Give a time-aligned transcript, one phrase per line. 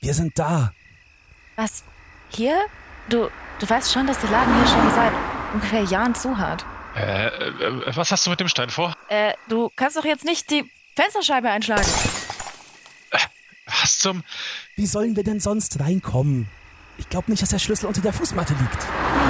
[0.00, 0.72] Wir sind da.
[1.56, 1.84] Was?
[2.30, 2.58] Hier?
[3.08, 5.12] Du, du weißt schon, dass der Laden hier schon seit
[5.52, 6.64] ungefähr Jahren zu hat.
[6.96, 8.94] Äh, äh, was hast du mit dem Stein vor?
[9.08, 11.86] Äh, du kannst doch jetzt nicht die Fensterscheibe einschlagen.
[13.66, 14.24] Was zum...
[14.74, 16.48] Wie sollen wir denn sonst reinkommen?
[16.96, 18.86] Ich glaube nicht, dass der Schlüssel unter der Fußmatte liegt.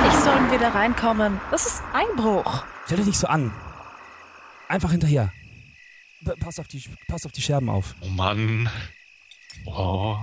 [0.09, 1.41] Ich sollen wieder reinkommen.
[1.51, 2.65] Das ist Einbruch.
[2.87, 3.53] Stell dich nicht so an.
[4.69, 5.33] Einfach hinterher.
[6.25, 7.95] P pass auf die, pass auf die Scherben auf.
[8.01, 8.71] Oh Mann.
[9.67, 10.17] Oh.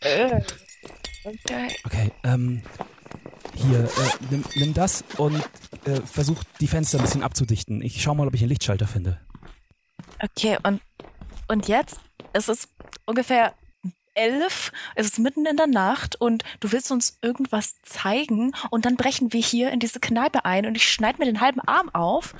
[0.00, 0.42] Okay.
[1.84, 2.62] Okay, ähm,
[3.54, 3.88] hier, äh,
[4.30, 5.42] nimm, nimm das und
[5.84, 7.82] äh, versuch die Fenster ein bisschen abzudichten.
[7.82, 9.20] Ich schau mal, ob ich einen Lichtschalter finde.
[10.22, 10.80] Okay, und,
[11.48, 12.00] und jetzt?
[12.32, 12.68] Es ist
[13.04, 13.54] ungefähr
[14.14, 18.96] elf, es ist mitten in der Nacht und du willst uns irgendwas zeigen und dann
[18.96, 22.34] brechen wir hier in diese Kneipe ein und ich schneide mir den halben Arm auf.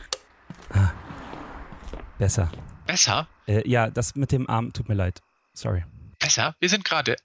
[2.19, 2.51] Besser.
[2.87, 3.29] Besser?
[3.47, 5.21] Äh, ja, das mit dem Arm tut mir leid.
[5.53, 5.85] Sorry.
[6.19, 6.57] Besser?
[6.59, 7.17] Wir sind gerade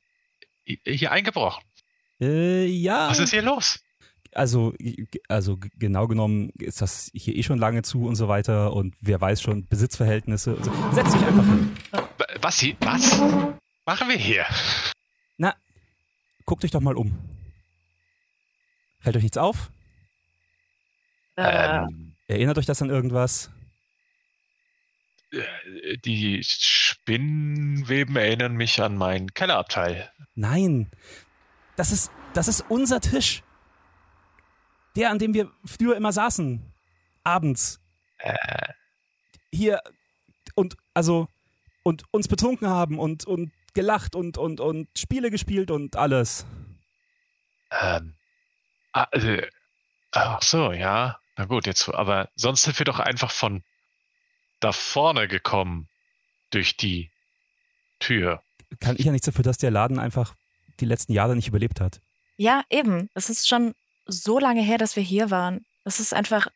[0.65, 1.63] hier eingebrochen.
[2.21, 3.09] Äh, ja.
[3.09, 3.79] Was ist hier los?
[4.35, 4.73] Also,
[5.27, 9.21] also genau genommen ist das hier eh schon lange zu und so weiter und wer
[9.21, 10.55] weiß schon, Besitzverhältnisse.
[10.55, 10.71] und So.
[10.91, 11.71] Setz dich einfach hin.
[12.41, 12.63] Was?
[12.79, 13.19] Was?
[13.85, 14.45] Machen wir hier?
[15.37, 15.53] Na,
[16.45, 17.11] guckt euch doch mal um.
[19.01, 19.69] Fällt euch nichts auf?
[21.35, 23.51] Äh, Ähm, Erinnert euch das an irgendwas?
[25.31, 26.41] äh, die
[27.03, 30.09] Spinnweben erinnern mich an meinen Kellerabteil.
[30.35, 30.89] Nein.
[31.75, 33.43] Das ist, das ist unser Tisch.
[34.95, 36.61] Der, an dem wir früher immer saßen.
[37.25, 37.81] Abends.
[38.19, 38.35] Äh,
[39.51, 39.81] Hier.
[40.55, 41.27] Und, also,
[41.83, 46.45] und uns betrunken haben und, und gelacht und, und, und Spiele gespielt und alles.
[47.81, 48.15] ähm,
[48.93, 49.45] ah, äh,
[50.11, 51.19] ach so, ja.
[51.35, 53.61] Na gut, jetzt, aber sonst sind wir doch einfach von
[54.61, 55.89] da vorne gekommen
[56.53, 57.09] durch die
[57.99, 58.41] Tür.
[58.79, 60.35] Kann ich ja nichts dafür, dass der Laden einfach
[60.79, 62.01] die letzten Jahre nicht überlebt hat.
[62.37, 63.09] ja, eben.
[63.13, 65.65] Es ist schon so lange her, dass wir hier waren.
[65.83, 66.47] Es ist einfach,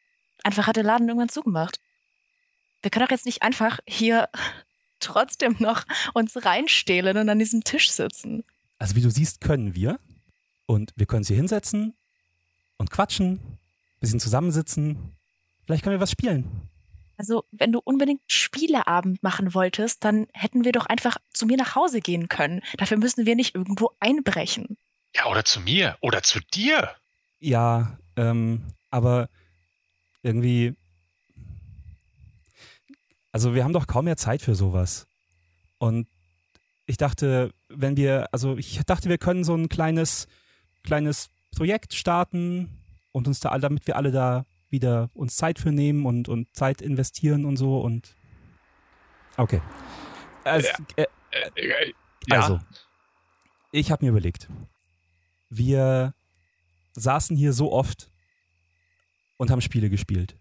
[0.44, 1.80] einfach hat der Laden irgendwann zugemacht.
[2.82, 4.30] Wir können doch jetzt nicht einfach hier
[5.00, 5.84] trotzdem noch
[6.14, 8.44] uns reinstehlen und an diesem Tisch sitzen.
[8.80, 10.00] Also wie du siehst, können wir.
[10.66, 11.96] Und wir können uns hier hinsetzen
[12.78, 13.40] und quatschen,
[14.00, 15.16] bisschen zusammensitzen.
[15.66, 16.70] Vielleicht können wir was spielen.
[17.18, 21.76] Also, wenn du unbedingt Spieleabend machen wolltest, dann hätten wir doch einfach zu mir nach
[21.76, 22.62] Hause gehen können.
[22.78, 24.78] Dafür müssen wir nicht irgendwo einbrechen.
[25.16, 25.98] Ja, oder zu mir.
[26.02, 26.92] Oder zu dir.
[27.40, 28.62] Ja, ähm,
[28.92, 29.30] aber
[30.22, 30.76] irgendwie.
[33.32, 35.08] Also wir haben doch kaum mehr Zeit für sowas.
[35.80, 36.08] Und
[36.86, 40.28] ich dachte, wenn wir, also ich dachte, wir können so ein kleines,
[40.84, 42.70] kleines Projekt starten
[43.12, 44.46] und uns da, alle- damit wir alle da
[44.78, 48.16] wieder uns Zeit für nehmen und, und Zeit investieren und so und
[49.38, 49.62] okay.
[50.44, 51.94] Also, äh, Äh, äh,
[52.28, 52.42] ja.
[52.42, 52.60] also,
[53.72, 54.48] ich habe mir überlegt,
[55.50, 56.14] wir
[56.94, 58.10] saßen hier so oft
[59.38, 60.36] und haben Spiele gespielt.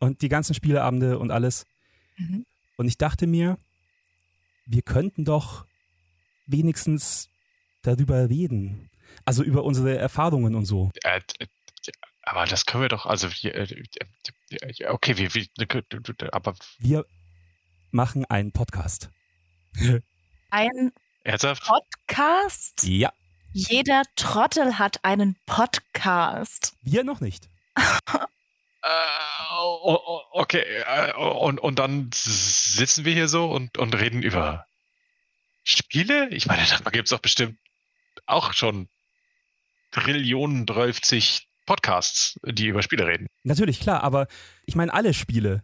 [0.00, 1.66] Und die ganzen Spieleabende und alles.
[2.16, 2.44] Mhm.
[2.76, 3.58] Und ich dachte mir,
[4.66, 5.66] wir könnten doch
[6.46, 7.28] wenigstens
[7.82, 8.90] darüber reden.
[9.24, 10.90] Also über unsere Erfahrungen und so.
[12.26, 13.84] Aber das können wir doch, also, wir, äh,
[14.50, 15.50] äh, okay, wie, wie,
[16.32, 17.04] aber Wir
[17.90, 19.10] machen einen Podcast.
[20.50, 20.92] Ein
[21.24, 21.64] ernsthaft?
[21.64, 22.82] Podcast?
[22.84, 23.12] Ja,
[23.56, 26.74] Jeder Trottel hat einen Podcast.
[26.82, 27.48] wir noch nicht.
[28.86, 28.90] Äh,
[30.32, 34.66] okay, äh, und, und dann sitzen wir hier so und, und reden über
[35.62, 36.28] Spiele?
[36.28, 37.58] Ich meine, da gibt es doch bestimmt
[38.26, 38.90] auch schon
[39.90, 43.26] Trillionen, 30 Podcasts, die über Spiele reden.
[43.42, 44.26] Natürlich, klar, aber
[44.66, 45.62] ich meine alle Spiele.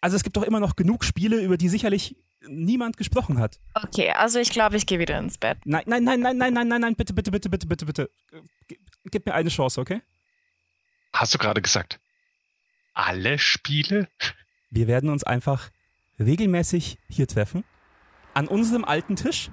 [0.00, 2.16] Also es gibt doch immer noch genug Spiele, über die sicherlich
[2.48, 3.60] niemand gesprochen hat.
[3.74, 5.58] Okay, also ich glaube, ich gehe wieder ins Bett.
[5.64, 8.10] Nein, nein, nein, nein, nein, nein, nein, nein, bitte, bitte, bitte, bitte, bitte, bitte.
[9.04, 10.02] Gib mir eine Chance, okay?
[11.12, 12.00] Hast du gerade gesagt?
[12.94, 14.08] Alle Spiele?
[14.70, 15.70] Wir werden uns einfach
[16.18, 17.64] regelmäßig hier treffen,
[18.34, 19.50] an unserem alten Tisch,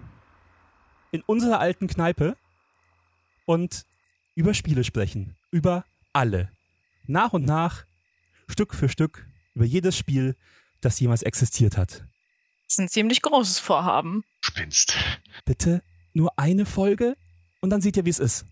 [1.11, 2.37] in unserer alten Kneipe
[3.45, 3.85] und
[4.35, 5.36] über Spiele sprechen.
[5.51, 6.51] Über alle.
[7.05, 7.85] Nach und nach,
[8.47, 10.35] Stück für Stück, über jedes Spiel,
[10.81, 12.03] das jemals existiert hat.
[12.65, 14.23] Das ist ein ziemlich großes Vorhaben.
[14.41, 14.97] Spinnst.
[15.45, 15.81] Bitte
[16.13, 17.15] nur eine Folge
[17.61, 18.45] und dann seht ihr, wie es ist.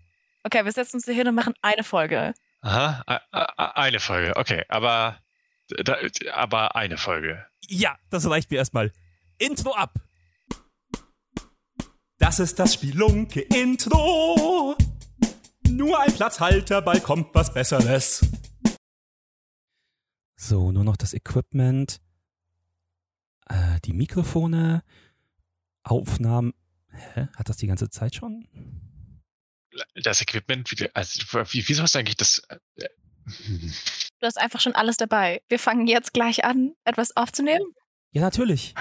[0.43, 2.33] Okay, wir setzen uns hier hin und machen eine Folge.
[2.61, 3.01] Aha,
[3.75, 5.19] eine Folge, okay, aber,
[6.31, 7.45] aber eine Folge.
[7.67, 8.91] Ja, das reicht mir erstmal.
[9.37, 9.93] Intro ab!
[12.17, 14.77] Das ist das Spielunke-Intro.
[15.69, 18.25] Nur ein Platzhalter, bald kommt was Besseres.
[20.37, 21.99] So, nur noch das Equipment,
[23.47, 24.83] äh, die Mikrofone,
[25.83, 26.53] Aufnahmen.
[26.89, 27.27] Hä?
[27.35, 28.47] Hat das die ganze Zeit schon?
[29.95, 31.21] Das Equipment, wie, also,
[31.51, 32.41] wie, wieso hast du eigentlich das?
[32.49, 32.87] Äh,
[34.19, 35.41] Du hast einfach schon alles dabei.
[35.49, 37.65] Wir fangen jetzt gleich an, etwas aufzunehmen.
[38.11, 38.75] Ja, natürlich.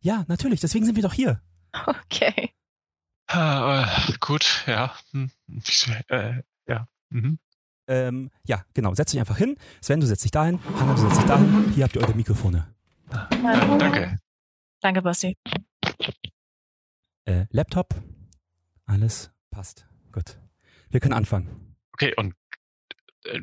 [0.00, 0.60] Ja, natürlich.
[0.60, 1.42] Deswegen sind wir doch hier.
[1.86, 2.52] Okay.
[3.28, 4.94] Äh, gut, ja.
[5.12, 5.30] Hm,
[6.08, 6.88] äh, ja.
[7.10, 7.38] Mhm.
[7.86, 8.94] Ähm, ja, genau.
[8.94, 9.56] Setzt euch einfach hin.
[9.80, 10.60] Sven, du setzt dich dahin.
[10.78, 11.72] Hannah, du setzt dich dahin.
[11.74, 12.74] Hier habt ihr eure Mikrofone.
[13.10, 14.18] Äh, danke.
[14.80, 15.36] Danke, Basti.
[17.24, 17.94] Äh, Laptop.
[18.84, 19.86] Alles passt.
[20.12, 20.38] Gut.
[20.90, 21.76] Wir können anfangen.
[21.92, 22.34] Okay, und
[23.24, 23.38] äh,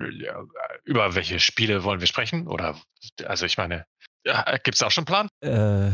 [0.83, 2.47] über welche Spiele wollen wir sprechen?
[2.47, 2.79] Oder,
[3.25, 3.85] also ich meine,
[4.23, 5.27] ja, gibt es auch schon einen Plan?
[5.41, 5.91] Äh,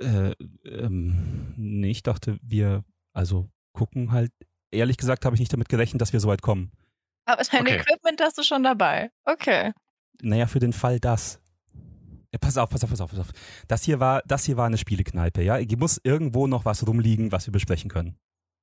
[0.00, 4.32] äh, ähm, nee, ich dachte, wir, also gucken halt.
[4.72, 6.70] Ehrlich gesagt habe ich nicht damit gerechnet, dass wir so weit kommen.
[7.24, 7.76] Aber dein Okay.
[7.76, 9.10] Equipment hast du schon dabei.
[9.24, 9.72] Okay.
[10.22, 11.40] Naja, für den Fall das.
[12.32, 13.30] Ja, pass auf, pass auf, pass auf, pass auf.
[13.66, 15.56] Das hier war, das hier war eine Spielekneipe, ja?
[15.56, 18.16] Hier muss irgendwo noch was rumliegen, was wir besprechen können.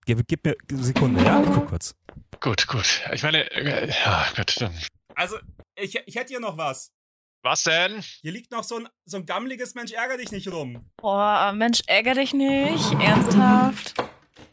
[0.06, 1.42] Gib, gib mir eine Sekunde, ja?
[1.42, 1.96] Ich guck kurz.
[2.40, 3.02] Gut, gut.
[3.12, 4.62] Ich meine, äh, ja, gut.
[4.62, 4.74] Dann.
[5.16, 5.38] Also,
[5.76, 6.94] ich, ich hätte hier noch was.
[7.44, 8.02] Was denn?
[8.22, 10.86] Hier liegt noch so ein, so ein gammeliges Mensch, ärger dich nicht rum.
[10.98, 12.92] Boah, Mensch, ärger dich nicht.
[12.94, 13.94] Ernsthaft.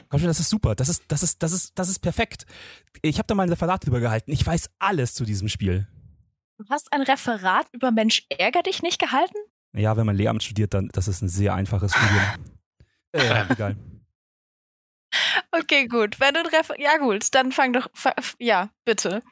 [0.08, 0.74] Komm schon, das ist super.
[0.74, 2.46] Das ist, das ist, das ist, das ist perfekt.
[3.02, 4.30] Ich habe da mal ein Referat drüber gehalten.
[4.30, 5.88] Ich weiß alles zu diesem Spiel.
[6.58, 9.34] Du hast ein Referat über Mensch, ärger dich nicht gehalten?
[9.74, 12.22] Ja, wenn man Lehramt studiert, dann das ist ein sehr einfaches Studium.
[13.12, 13.76] äh, egal.
[15.50, 16.20] Okay, gut.
[16.20, 17.88] Wenn du ein Refer Ja, gut, dann fang doch.
[17.92, 19.22] fa- Ja, bitte.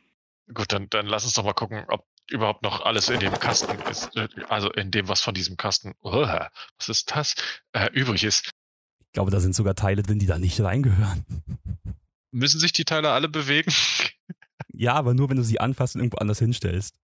[0.53, 3.79] Gut, dann, dann lass uns doch mal gucken, ob überhaupt noch alles in dem Kasten
[3.91, 4.15] ist.
[4.17, 6.13] äh, Also in dem, was von diesem Kasten, oh,
[6.79, 7.35] was ist das,
[7.73, 8.51] äh, übrig ist.
[9.01, 11.25] Ich glaube, da sind sogar Teile drin, die da nicht reingehören.
[12.31, 13.73] Müssen sich die Teile alle bewegen?
[14.73, 16.99] Ja, aber nur, wenn du sie anfasst und irgendwo anders hinstellst.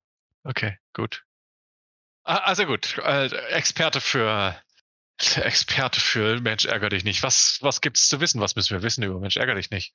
[0.45, 1.25] Okay, gut.
[2.25, 4.57] Ah, Also gut, äh, Experte für
[5.37, 7.23] Experte für Mensch ärger dich nicht.
[7.25, 8.41] Was, was gibt's zu wissen?
[8.41, 9.93] Was müssen wir wissen über Mensch ärger dich nicht?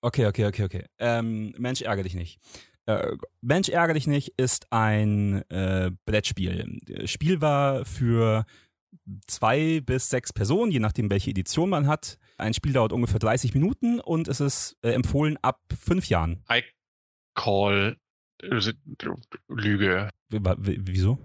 [0.00, 0.86] Okay, okay, okay, okay.
[0.98, 2.40] Ähm, Mensch, ärger dich nicht.
[2.86, 6.78] Äh, Mensch, ärger dich nicht ist ein äh, Brettspiel.
[6.86, 8.46] Das Spiel war für
[9.26, 12.18] zwei bis sechs Personen, je nachdem, welche Edition man hat.
[12.38, 16.44] Ein Spiel dauert ungefähr 30 Minuten und es ist äh, empfohlen ab fünf Jahren.
[16.50, 16.62] I
[17.34, 17.96] call
[18.42, 18.72] äh,
[19.48, 20.10] Lüge.
[20.30, 21.18] W wieso?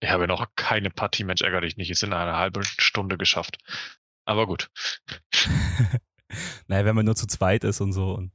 [0.00, 1.90] Ich habe noch keine Partie Mensch ärger dich nicht.
[1.90, 3.58] Ist in einer halben Stunde geschafft.
[4.24, 4.70] Aber gut.
[6.66, 8.12] naja, wenn man nur zu zweit ist und so.
[8.12, 8.32] Und,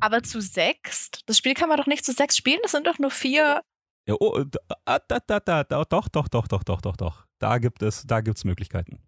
[0.00, 1.22] Aber zu sechst?
[1.26, 3.62] Das Spiel kann man doch nicht zu sechs spielen, das sind doch nur vier.
[4.06, 7.26] ja, oh, da, ah, da, da, da, da, doch, doch, doch, doch, doch, doch, doch.
[7.38, 9.02] Da gibt es, da gibt's Möglichkeiten.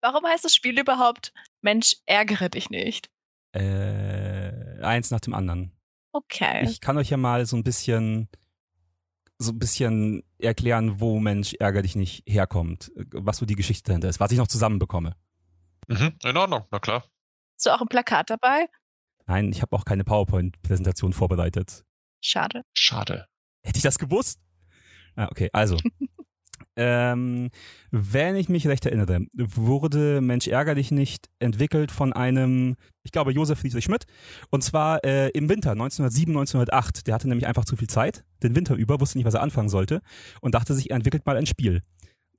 [0.00, 1.32] Warum heißt das Spiel überhaupt
[1.62, 3.10] Mensch, ärgere dich nicht?
[3.52, 5.72] Äh, eins nach dem anderen.
[6.12, 6.64] Okay.
[6.64, 8.28] Ich kann euch ja mal so ein bisschen
[9.38, 14.08] so ein bisschen erklären, wo Mensch ärger dich nicht herkommt, was so die Geschichte dahinter
[14.08, 15.16] ist, was ich noch zusammenbekomme.
[15.88, 17.04] Mhm, in Ordnung, na klar.
[17.56, 18.68] Hast du auch ein Plakat dabei?
[19.26, 21.84] Nein, ich habe auch keine PowerPoint-Präsentation vorbereitet.
[22.20, 22.62] Schade.
[22.74, 23.26] Schade.
[23.62, 24.38] Hätte ich das gewusst?
[25.16, 25.76] Ah, okay, also.
[26.76, 27.50] ähm,
[27.90, 33.32] wenn ich mich recht erinnere, wurde Mensch ärger dich nicht entwickelt von einem, ich glaube,
[33.32, 34.04] Josef Friedrich Schmidt.
[34.50, 37.06] Und zwar äh, im Winter 1907, 1908.
[37.06, 39.68] Der hatte nämlich einfach zu viel Zeit, den Winter über, wusste nicht, was er anfangen
[39.68, 40.02] sollte
[40.40, 41.82] und dachte sich, er entwickelt mal ein Spiel.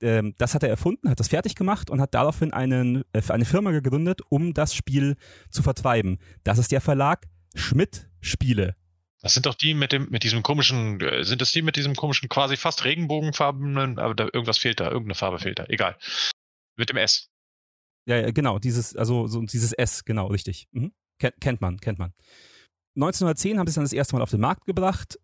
[0.00, 3.44] Ähm, das hat er erfunden, hat das fertig gemacht und hat daraufhin einen, äh, eine
[3.44, 5.16] Firma gegründet, um das Spiel
[5.50, 6.18] zu vertreiben.
[6.44, 8.76] Das ist der Verlag Schmidt Spiele.
[9.22, 11.96] Das sind doch die mit dem, mit diesem komischen, äh, sind das die mit diesem
[11.96, 15.96] komischen, quasi fast regenbogenfarbenen, aber da irgendwas fehlt da, irgendeine Farbe fehlt da, egal.
[16.76, 17.28] Mit dem S.
[18.06, 20.68] Ja, ja, genau, dieses, also so dieses S, genau, richtig.
[20.72, 20.92] Mhm.
[21.18, 22.12] Ken, kennt man, kennt man.
[22.94, 25.18] 1910 haben sie es dann das erste Mal auf den Markt gebracht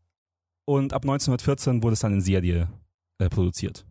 [0.64, 2.72] und ab 1914 wurde es dann in Serie
[3.18, 3.86] äh, produziert.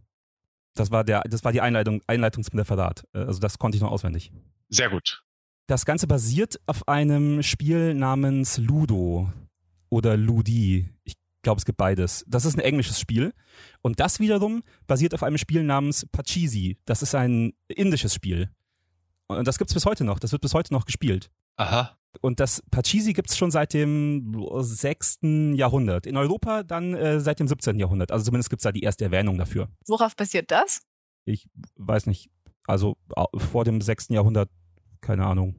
[0.74, 3.04] Das war, der, das war die Einleitung, Einleitung zum Referat.
[3.14, 4.32] Äh, Also das konnte ich noch auswendig.
[4.70, 5.24] Sehr gut.
[5.68, 9.32] Das Ganze basiert auf einem Spiel namens Ludo
[9.90, 10.90] oder Ludi.
[11.04, 11.14] Ich
[11.44, 12.24] glaube, es gibt beides.
[12.28, 13.34] Das ist ein englisches Spiel.
[13.82, 16.78] Und das wiederum basiert auf einem Spiel namens Pachisi.
[16.86, 18.50] Das ist ein indisches Spiel.
[19.28, 20.20] Und das gibt es bis heute noch.
[20.20, 21.32] Das wird bis heute noch gespielt.
[21.56, 21.98] Aha.
[22.20, 25.20] Und das Pachisi gibt es schon seit dem 6.
[25.54, 26.06] Jahrhundert.
[26.06, 27.80] In Europa dann äh, seit dem 17.
[27.80, 28.12] Jahrhundert.
[28.12, 29.70] Also zumindest gibt es da die erste Erwähnung dafür.
[29.88, 30.82] Worauf basiert das?
[31.26, 32.30] Ich weiß nicht.
[32.68, 32.98] Also
[33.36, 34.10] vor dem 6.
[34.10, 34.50] Jahrhundert,
[35.00, 35.56] keine Ahnung.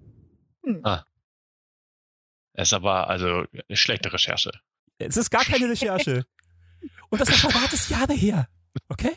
[2.54, 4.52] Ist aber also eine schlechte Recherche.
[4.98, 6.26] Es ist gar keine Recherche.
[7.10, 8.48] Und das ist Jahre her.
[8.88, 9.12] Okay?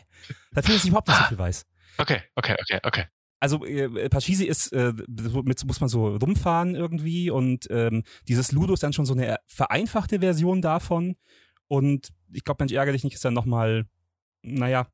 [0.52, 1.66] Dafür, dass ich überhaupt nicht so viel weiß.
[1.98, 3.04] Okay, okay, okay, okay.
[3.38, 4.92] Also äh, Pachisi ist, äh,
[5.44, 9.36] mit muss man so rumfahren irgendwie und ähm, dieses Ludo ist dann schon so eine
[9.46, 11.16] vereinfachte Version davon.
[11.68, 13.86] Und ich glaube, Mensch ärgerlich nicht ist dann nochmal,
[14.42, 14.86] naja,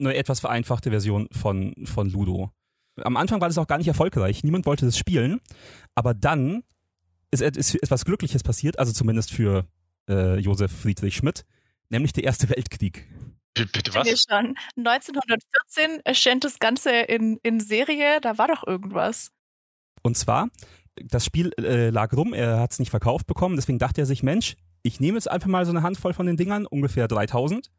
[0.00, 2.50] eine etwas vereinfachte Version von, von Ludo.
[3.02, 4.42] am Anfang war das auch gar nicht erfolgreich.
[4.42, 5.40] Niemand wollte das spielen.
[5.94, 6.64] Aber dann
[7.30, 9.66] ist, ist etwas Glückliches passiert, also zumindest für
[10.08, 11.44] äh, Josef Friedrich Schmidt,
[11.88, 13.06] nämlich der Erste Weltkrieg.
[13.54, 14.08] Bitte was?
[14.28, 14.56] Schon.
[14.76, 19.30] 1914 erscheint das Ganze in, in Serie, da war doch irgendwas.
[20.02, 20.48] Und zwar,
[20.96, 24.22] das Spiel äh, lag rum, er hat es nicht verkauft bekommen, deswegen dachte er sich,
[24.22, 27.70] Mensch, ich nehme jetzt einfach mal so eine Handvoll von den Dingern, ungefähr 3000,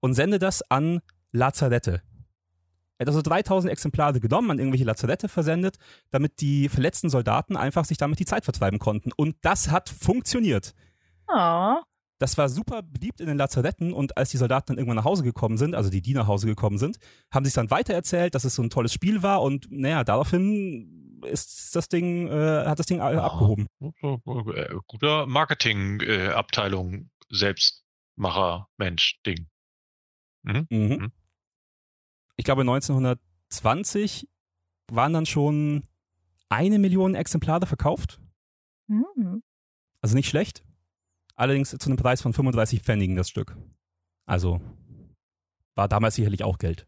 [0.00, 1.00] und sende das an
[1.30, 2.02] Lazarette.
[2.98, 5.76] Er hat also 3000 Exemplare genommen, an irgendwelche Lazarette versendet,
[6.10, 9.12] damit die verletzten Soldaten einfach sich damit die Zeit vertreiben konnten.
[9.16, 10.74] Und das hat funktioniert.
[11.28, 11.76] Oh.
[12.22, 15.24] Das war super beliebt in den Lazaretten und als die Soldaten dann irgendwann nach Hause
[15.24, 16.98] gekommen sind, also die, die nach Hause gekommen sind,
[17.32, 21.74] haben sich dann weitererzählt, dass es so ein tolles Spiel war und naja, daraufhin ist
[21.74, 23.24] das Ding, äh, hat das Ding Ja.
[23.24, 23.66] abgehoben.
[23.80, 29.48] Äh, Guter Marketing-Abteilung, Selbstmacher, Mensch, Ding.
[30.42, 30.66] Mhm.
[30.70, 30.78] Mhm.
[30.88, 31.12] Mhm.
[32.36, 34.28] Ich glaube 1920
[34.92, 35.88] waren dann schon
[36.48, 38.20] eine Million Exemplare verkauft.
[38.88, 39.42] Hm.
[40.00, 40.64] Also nicht schlecht.
[41.34, 43.56] Allerdings zu einem Preis von 35 Pfennigen das Stück.
[44.26, 44.60] Also
[45.74, 46.86] war damals sicherlich auch Geld.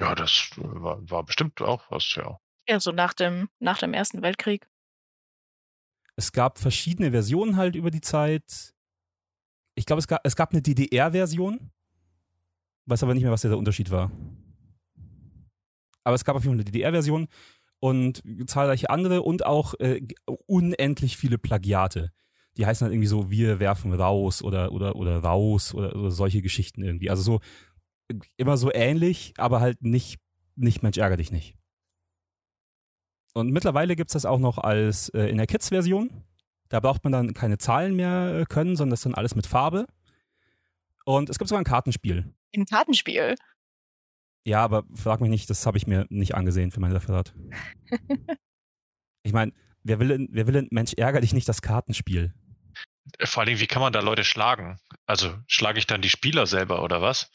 [0.00, 2.38] Ja, das äh, war, war bestimmt auch was, ja.
[2.68, 4.68] Ja, so nach dem, nach dem Ersten Weltkrieg.
[6.16, 8.74] Es gab verschiedene Versionen halt über die Zeit.
[9.74, 11.70] Ich glaube, es gab, es gab eine DDR-Version.
[12.86, 14.10] Weiß aber nicht mehr, was der Unterschied war.
[16.04, 17.28] Aber es gab auf jeden Fall eine DDR-Version
[17.80, 20.00] und zahlreiche andere und auch äh,
[20.46, 22.12] unendlich viele Plagiate.
[22.58, 26.42] Die heißen halt irgendwie so, wir werfen raus oder, oder, oder raus oder, oder solche
[26.42, 27.08] Geschichten irgendwie.
[27.10, 27.40] Also so
[28.36, 30.18] immer so ähnlich, aber halt nicht,
[30.56, 31.56] nicht Mensch, ärger dich nicht.
[33.34, 36.24] Und mittlerweile gibt es das auch noch als äh, in der Kids-Version.
[36.68, 39.46] Da braucht man dann keine Zahlen mehr äh, können, sondern das ist dann alles mit
[39.46, 39.86] Farbe.
[41.04, 42.34] Und es gibt sogar ein Kartenspiel.
[42.56, 43.34] Ein Kartenspiel.
[44.44, 47.34] Ja, aber frag mich nicht, das habe ich mir nicht angesehen für mein Referat.
[49.22, 49.52] ich meine,
[49.84, 52.34] wer will, denn- wer will denn, Mensch, ärger dich nicht das Kartenspiel?
[53.18, 54.78] Äh, Vor allen Dingen, wie kann man da Leute schlagen?
[55.06, 57.30] Also schlage ich dann die Spieler selber oder was?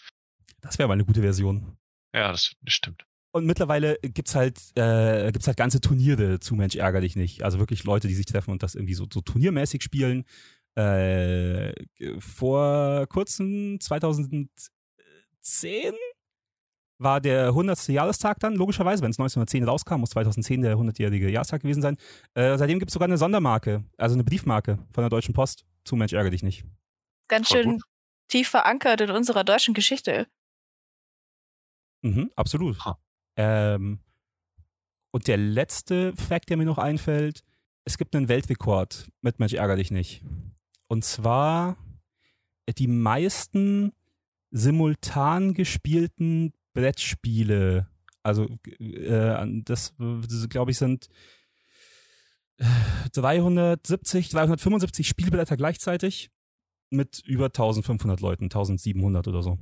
[0.62, 1.78] Das wäre mal eine gute Version.
[2.14, 3.06] Ja, das, das stimmt.
[3.32, 7.42] Und mittlerweile gibt's halt, äh, gibt's halt ganze Turniere zu Mensch, ärger dich nicht.
[7.44, 10.26] Also wirklich Leute, die sich treffen und das irgendwie so, so turniermäßig spielen.
[10.76, 11.74] Äh,
[12.20, 14.50] vor kurzem, 2010,
[17.04, 17.88] war der 100.
[17.90, 21.98] Jahrestag dann, logischerweise, wenn es 1910 rauskam, muss 2010 der 100-jährige Jahrestag gewesen sein.
[22.34, 25.96] Äh, seitdem gibt es sogar eine Sondermarke, also eine Briefmarke von der Deutschen Post zu
[25.96, 26.66] Mensch, ärger dich nicht.
[27.28, 27.82] Ganz schön
[28.28, 30.28] tief verankert in unserer deutschen Geschichte.
[32.02, 32.78] Mhm, absolut.
[33.36, 34.00] Ähm,
[35.12, 37.44] und der letzte Fact, der mir noch einfällt,
[37.86, 40.24] es gibt einen Weltrekord mit Mensch, ärger dich nicht.
[40.88, 41.78] Und zwar
[42.78, 43.92] die meisten
[44.52, 47.88] simultan gespielten Brettspiele,
[48.24, 48.48] also
[48.80, 51.08] äh, das, das glaube ich sind
[52.58, 52.66] äh,
[53.14, 56.32] 370, 375 Spielblätter gleichzeitig
[56.90, 59.58] mit über 1500 Leuten, 1700 oder so.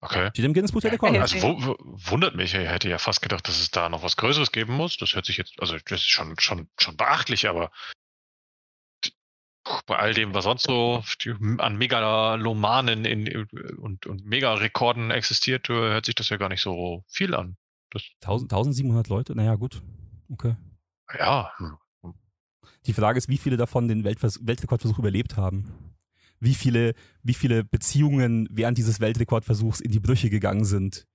[0.00, 0.28] Okay.
[0.30, 1.20] Steht im Guinness Buch der Rekorde.
[1.20, 1.76] Also wu- wu-
[2.10, 4.98] wundert mich, ich hätte ja fast gedacht, dass es da noch was Größeres geben muss.
[4.98, 7.70] Das hört sich jetzt, also das ist schon, schon, schon beachtlich, aber
[9.86, 11.02] bei all dem, was sonst so
[11.58, 17.04] an Megalomanen in, und, und Megarekorden existiert, äh, hört sich das ja gar nicht so
[17.06, 17.56] viel an.
[18.22, 19.34] 1000, 1700 Leute?
[19.36, 19.82] Naja, gut.
[20.28, 20.56] Okay.
[21.16, 21.52] Ja.
[22.86, 25.94] Die Frage ist, wie viele davon den Weltvers Weltrekordversuch überlebt haben.
[26.40, 31.06] Wie viele, wie viele Beziehungen während dieses Weltrekordversuchs in die Brüche gegangen sind.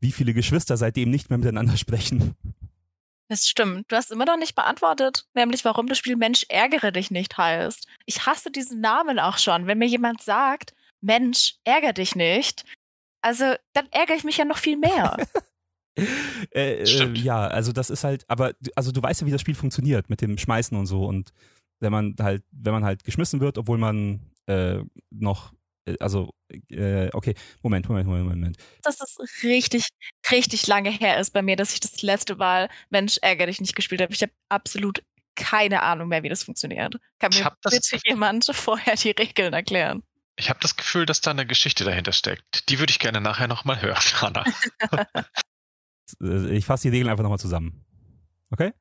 [0.00, 2.34] Wie viele Geschwister seitdem nicht mehr miteinander sprechen.
[3.28, 3.90] Das stimmt.
[3.90, 7.86] Du hast immer noch nicht beantwortet, nämlich warum das Spiel Mensch ärgere dich nicht heißt.
[8.06, 9.66] Ich hasse diesen Namen auch schon.
[9.66, 12.64] Wenn mir jemand sagt, Mensch, ärgere dich nicht,
[13.20, 15.16] also dann ärgere ich mich ja noch viel mehr.
[16.54, 17.18] Äh, äh, Stimmt.
[17.18, 20.20] ja, also das ist halt, aber also du weißt ja, wie das Spiel funktioniert mit
[20.20, 21.04] dem Schmeißen und so.
[21.04, 21.32] Und
[21.80, 24.78] wenn man halt, wenn man halt geschmissen wird, obwohl man äh,
[25.10, 25.52] noch,
[26.00, 26.30] also,
[26.70, 28.56] äh, okay, Moment, Moment, Moment, Moment.
[28.82, 29.84] dass es richtig,
[30.30, 33.76] richtig lange her ist bei mir, dass ich das letzte Mal Mensch, ärgere dich nicht
[33.76, 34.12] gespielt habe.
[34.12, 35.02] Ich habe absolut
[35.34, 36.96] keine Ahnung mehr, wie das funktioniert.
[37.20, 40.02] Kann Ich mir bitte jemand vorher die Regeln erklären?
[40.40, 42.68] ich habe das Gefühl, dass da eine Geschichte dahinter steckt.
[42.68, 44.44] Die würde ich gerne nachher nochmal hören, Hanna.
[46.22, 47.84] Äh, Ich fasse die Regeln einfach nochmal zusammen.
[48.50, 48.72] Okay?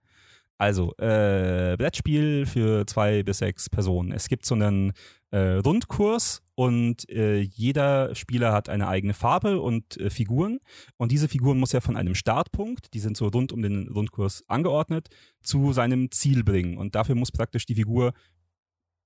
[0.57, 4.11] Also, äh, Brettspiel für zwei bis sechs Personen.
[4.11, 4.93] Es gibt so einen
[5.31, 10.57] äh, Rundkurs und äh, jeder Spieler hat eine eigene Farbe und äh, Figuren.
[10.97, 14.43] Und diese Figuren muss er von einem Startpunkt, die sind so rund um den Rundkurs
[14.47, 15.09] angeordnet,
[15.39, 16.79] zu seinem Ziel bringen.
[16.79, 18.13] Und dafür muss praktisch die Figur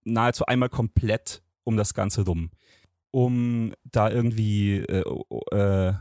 [0.05, 2.51] nahezu einmal komplett um das Ganze rum.
[3.11, 5.03] Um da irgendwie äh,
[5.51, 5.93] äh,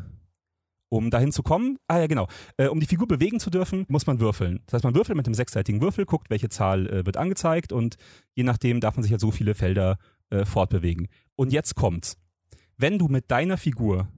[0.89, 2.29] Um dahin zu kommen, ah ja genau,
[2.59, 4.61] äh, um die Figur bewegen zu dürfen, muss man würfeln.
[4.67, 7.97] Das heißt, man würfelt mit einem sechsseitigen Würfel, guckt, welche Zahl äh, wird angezeigt und
[8.37, 9.99] je nachdem darf man sich halt so viele Felder
[10.31, 11.09] äh, fortbewegen.
[11.37, 12.17] Und jetzt kommt's.
[12.77, 14.09] Wenn du mit deiner Figur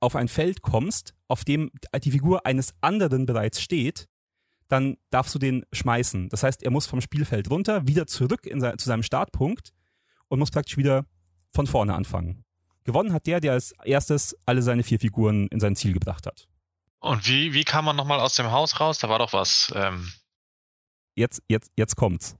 [0.00, 1.70] auf ein Feld kommst, auf dem
[2.02, 4.08] die Figur eines anderen bereits steht,
[4.68, 6.28] dann darfst du den schmeißen.
[6.28, 9.72] Das heißt, er muss vom Spielfeld runter, wieder zurück se zu seinem Startpunkt
[10.28, 11.06] und muss praktisch wieder
[11.52, 12.44] von vorne anfangen.
[12.84, 16.48] Gewonnen hat der, der als erstes alle seine vier Figuren in sein Ziel gebracht hat.
[17.00, 18.98] Und wie, wie kam man nochmal aus dem Haus raus?
[18.98, 19.72] Da war doch was.
[19.74, 20.12] Ähm
[21.14, 22.36] jetzt, jetzt, jetzt kommt's.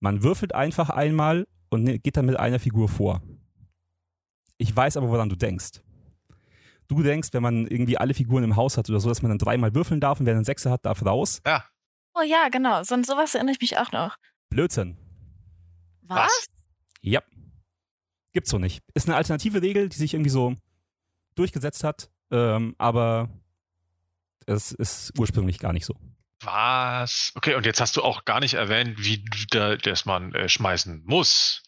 [0.00, 3.22] Man würfelt einfach einmal und ne, geht dann mit einer Figur vor.
[4.58, 5.80] Ich weiß aber, woran du denkst.
[6.86, 9.38] Du denkst, wenn man irgendwie alle Figuren im Haus hat oder so, dass man dann
[9.38, 11.40] dreimal würfeln darf und wer einen Sechser hat, darf raus.
[11.46, 11.64] Ja.
[12.14, 12.82] Oh ja, genau.
[12.82, 14.16] So, an sowas erinnere ich mich auch noch.
[14.50, 14.98] Blödsinn.
[16.02, 16.18] Was?
[16.18, 16.46] Was?
[17.00, 17.22] Ja.
[18.32, 18.82] Gibt's so nicht.
[18.92, 20.54] Ist eine alternative Regel, die sich irgendwie so
[21.34, 23.30] durchgesetzt hat, ähm, aber
[24.44, 25.94] es ist ursprünglich gar nicht so.
[26.44, 27.32] Was?
[27.34, 31.02] Okay, und jetzt hast du auch gar nicht erwähnt, wie da, dass man äh, schmeißen
[31.04, 31.62] muss.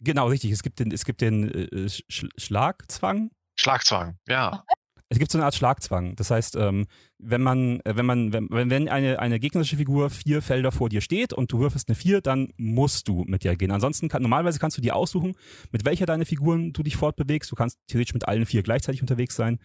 [0.00, 0.50] Genau, richtig.
[0.50, 3.30] Es gibt den, es gibt den äh, Sch Schlagzwang.
[3.56, 4.64] Schlagzwang, ja.
[5.08, 6.16] Es gibt so eine Art Schlagzwang.
[6.16, 6.86] Das heißt, ähm,
[7.18, 11.00] wenn man, äh, wenn man, wenn, wenn eine, eine gegnerische Figur vier Felder vor dir
[11.00, 13.70] steht und du würfelst eine vier, dann musst du mit der gehen.
[13.70, 15.36] Ansonsten kann, normalerweise kannst du dir aussuchen,
[15.70, 17.50] mit welcher deiner Figuren du dich fortbewegst.
[17.50, 19.60] Du kannst theoretisch mit allen vier gleichzeitig unterwegs sein.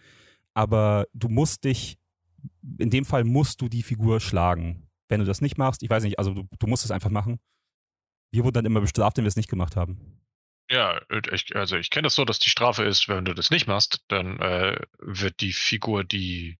[0.54, 1.98] Aber du musst dich,
[2.78, 4.88] in dem Fall musst du die Figur schlagen.
[5.08, 7.40] Wenn du das nicht machst, ich weiß nicht, also du, du musst es einfach machen.
[8.32, 10.20] Wir wurden dann immer bestraft, wenn wir es nicht gemacht haben.
[10.70, 11.00] Ja,
[11.32, 14.04] ich, also ich kenne das so, dass die Strafe ist, wenn du das nicht machst,
[14.06, 16.58] dann äh, wird die Figur, die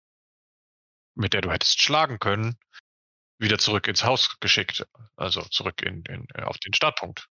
[1.15, 2.57] mit der du hättest schlagen können,
[3.39, 4.85] wieder zurück ins Haus geschickt.
[5.15, 7.27] Also zurück in, in auf den Startpunkt.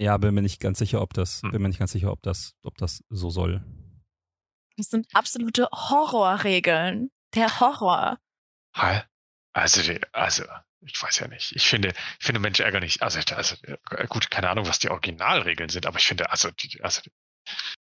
[0.00, 1.52] Ja, bin mir nicht ganz sicher, ob das, Hm.
[1.52, 3.64] bin mir nicht ganz sicher, ob das, ob das so soll.
[4.76, 7.10] Das sind absolute Horrorregeln.
[7.34, 8.18] Der Horror.
[8.74, 9.02] Hä?
[9.54, 10.44] Also, also,
[10.80, 11.52] ich weiß ja nicht.
[11.54, 13.02] Ich finde, ich finde Mensch ärger nicht.
[13.02, 16.82] Also, also, äh, gut, keine Ahnung, was die Originalregeln sind, aber ich finde, also, die,
[16.82, 17.02] also,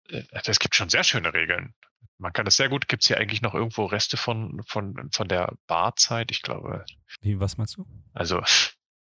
[0.09, 1.73] äh, es gibt schon sehr schöne Regeln.
[2.17, 2.87] Man kann das sehr gut.
[2.87, 6.31] Gibt es hier eigentlich noch irgendwo Reste von, von, von der Barzeit?
[6.31, 6.85] Ich glaube,
[7.21, 7.85] Wie, was meinst du?
[8.13, 8.41] also,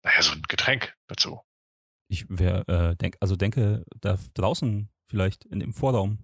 [0.03, 1.41] naja, so ein Getränk dazu.
[2.07, 6.19] Ich wär, äh, denk, also denke, da draußen vielleicht in dem Vorraum.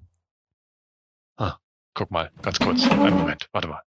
[1.95, 2.83] Guck mal, ganz kurz.
[2.83, 3.81] Einen Moment, warte mal.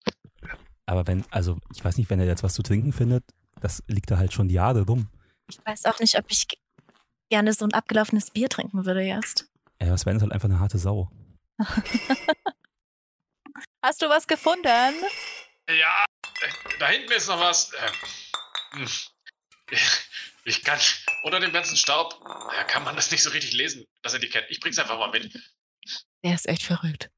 [0.85, 3.25] Aber wenn, also ich weiß nicht, wenn er jetzt was zu trinken findet,
[3.59, 5.09] das liegt da halt schon Jahre rum.
[5.49, 6.47] Ich weiß auch nicht, ob ich
[7.29, 9.49] gerne so ein abgelaufenes Bier trinken würde jetzt.
[9.81, 11.11] Ja, Sven ist halt einfach eine harte Sau.
[13.81, 14.93] Hast du was gefunden?
[15.67, 16.05] Ja,
[16.79, 17.71] da hinten ist noch was.
[18.73, 18.87] Ähm,
[20.47, 20.79] Ich kann,
[21.23, 22.23] unter dem ganzen Staub
[22.55, 24.45] ja, kann man das nicht so richtig lesen, das Etikett.
[24.49, 25.33] Ich bring's einfach mal mit.
[26.23, 27.09] Der ist echt verrückt.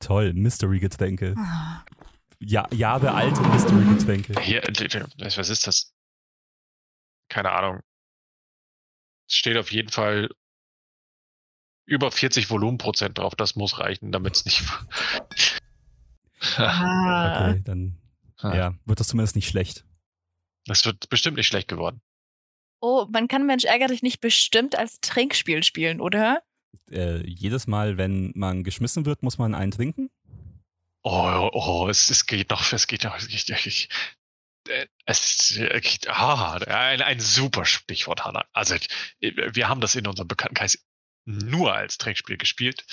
[0.00, 1.34] Toll, Mystery-Getränke.
[1.38, 1.84] Ah.
[2.38, 4.34] Ja, Jahre alte Mystery-Getränke.
[4.34, 5.94] D- was ist das?
[7.28, 7.80] Keine Ahnung.
[9.28, 10.28] Es steht auf jeden Fall
[11.86, 13.34] über 40 Volumenprozent drauf.
[13.34, 14.62] Das muss reichen, damit es nicht.
[16.58, 17.50] Ah.
[17.50, 17.98] Okay, dann
[18.42, 19.84] ja, wird das zumindest nicht schlecht.
[20.66, 22.02] Das wird bestimmt nicht schlecht geworden.
[22.80, 26.42] Oh, man kann Mensch ärger dich nicht bestimmt als Trinkspiel spielen, oder?
[26.90, 30.10] Äh, jedes Mal, wenn man geschmissen wird, muss man einen trinken.
[31.02, 33.16] Oh, oh, es, es geht noch, es geht noch.
[33.18, 33.88] Ich, ich,
[34.68, 38.44] äh, es ist ich- ah, ein, ein super Stichwort, Hanna.
[38.52, 38.74] Also,
[39.20, 40.78] wir haben das in unserem Bekanntenkreis
[41.28, 42.84] nur als Trinkspiel gespielt.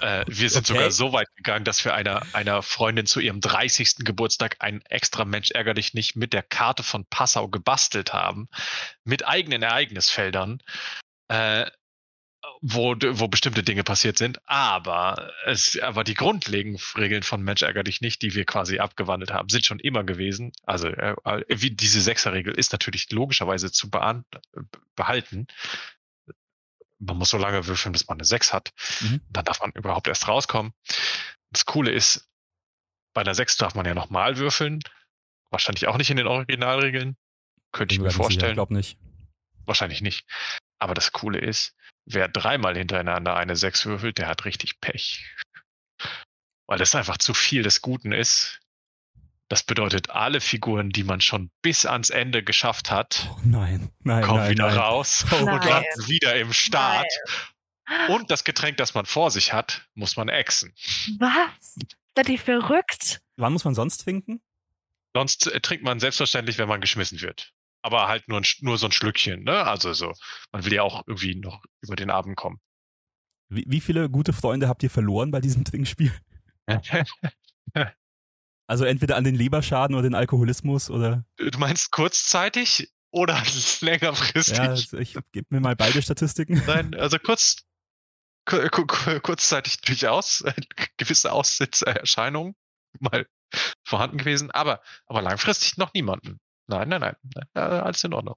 [0.00, 0.74] Äh, wir sind Okay.
[0.78, 4.04] sogar so weit gegangen, dass wir einer, einer Freundin zu ihrem 30.
[4.04, 8.48] Geburtstag ein extra Mensch ärger dich nicht mit der Karte von Passau gebastelt haben,
[9.04, 10.62] mit eigenen Ereignisfeldern.
[11.28, 11.70] Äh,
[12.64, 17.82] wo, wo bestimmte Dinge passiert sind, aber es, aber die grundlegenden Regeln von Mensch ärger
[17.82, 20.52] dich nicht, die wir quasi abgewandelt haben, sind schon immer gewesen.
[20.62, 21.16] Also äh,
[21.48, 24.24] wie diese Sechserregel ist natürlich logischerweise zu bean
[24.94, 25.48] behalten.
[27.00, 28.72] Man muss so lange würfeln, bis man eine Sechs hat.
[29.00, 29.20] Mhm.
[29.28, 30.72] Dann darf man überhaupt erst rauskommen.
[31.50, 32.30] Das Coole ist,
[33.12, 34.78] bei einer Sechs darf man ja nochmal würfeln.
[35.50, 37.16] Wahrscheinlich auch nicht in den Originalregeln.
[37.72, 38.52] Könnte ich mir vorstellen.
[38.52, 38.98] Ich glaube nicht.
[39.66, 40.24] Wahrscheinlich nicht.
[40.78, 45.24] Aber das Coole ist, wer dreimal hintereinander eine 6 würfelt, der hat richtig Pech.
[46.66, 48.60] Weil das einfach zu viel des Guten ist.
[49.48, 54.22] Das bedeutet, alle Figuren, die man schon bis ans Ende geschafft hat, Oh nein, nein,
[54.24, 54.78] kommen nein, wieder nein.
[54.78, 55.68] raus Oh und Nein.
[55.68, 57.06] landen wieder im Start.
[57.86, 58.10] Nein.
[58.10, 60.72] Und das Getränk, das man vor sich hat, muss man exen.
[61.18, 61.76] Was?
[62.16, 63.20] Seid ihr verrückt?
[63.36, 64.40] Wann muss man sonst trinken?
[65.14, 67.52] Sonst äh, trinkt man selbstverständlich, wenn man geschmissen wird.
[67.84, 69.64] Aber halt nur, ein, nur so ein Schlückchen, ne?
[69.64, 70.12] Also so.
[70.52, 72.60] Man will ja auch irgendwie noch über den Abend kommen.
[73.48, 76.12] Wie, wie viele gute Freunde habt ihr verloren bei diesem Trinkspiel?
[78.68, 81.24] Also entweder an den Leberschaden oder den Alkoholismus oder.
[81.36, 83.42] Du meinst kurzzeitig oder
[83.80, 84.56] längerfristig?
[84.56, 86.62] Ja, also ich gebe mir mal beide Statistiken.
[86.66, 87.66] Nein, also kurz,
[88.46, 90.44] ku- ku- ku- kurzzeitig durchaus
[90.96, 92.54] gewisse Aussetzerscheinungen
[93.00, 93.26] mal
[93.84, 96.38] vorhanden gewesen, aber, aber langfristig noch niemanden.
[96.66, 98.36] Nein, nein, nein, nein äh, alles in Ordnung.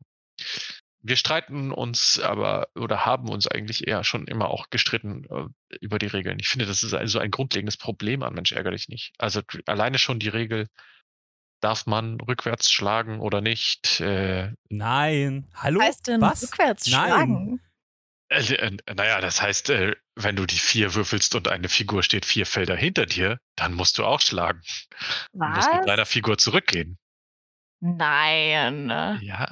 [1.02, 6.00] Wir streiten uns aber oder haben uns eigentlich eher schon immer auch gestritten äh, über
[6.00, 6.40] die Regeln.
[6.40, 9.14] Ich finde, das ist also ein grundlegendes Problem an Mensch ärger dich nicht.
[9.20, 10.68] Also alleine schon die Regel,
[11.62, 14.00] darf man rückwärts schlagen oder nicht?
[14.00, 15.48] Äh, Nein.
[15.56, 15.80] Hallo?
[15.80, 16.44] Was heißt denn Was?
[16.44, 17.08] rückwärts Nein.
[17.08, 17.62] schlagen?
[18.30, 22.26] Äh, äh, naja, das heißt, äh, wenn du die vier würfelst und eine Figur steht
[22.26, 24.62] vier Felder hinter dir, dann musst du auch schlagen.
[25.34, 25.86] Du musst mit Was?
[25.86, 26.98] deiner Figur zurückgehen.
[27.80, 28.90] Nein.
[29.22, 29.48] Ja.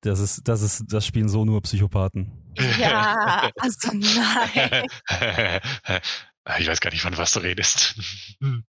[0.00, 2.30] Das ist, das ist, das spielen so nur Psychopathen.
[2.78, 4.82] Ja, also nein.
[6.58, 7.98] ich weiß gar nicht, von was du redest.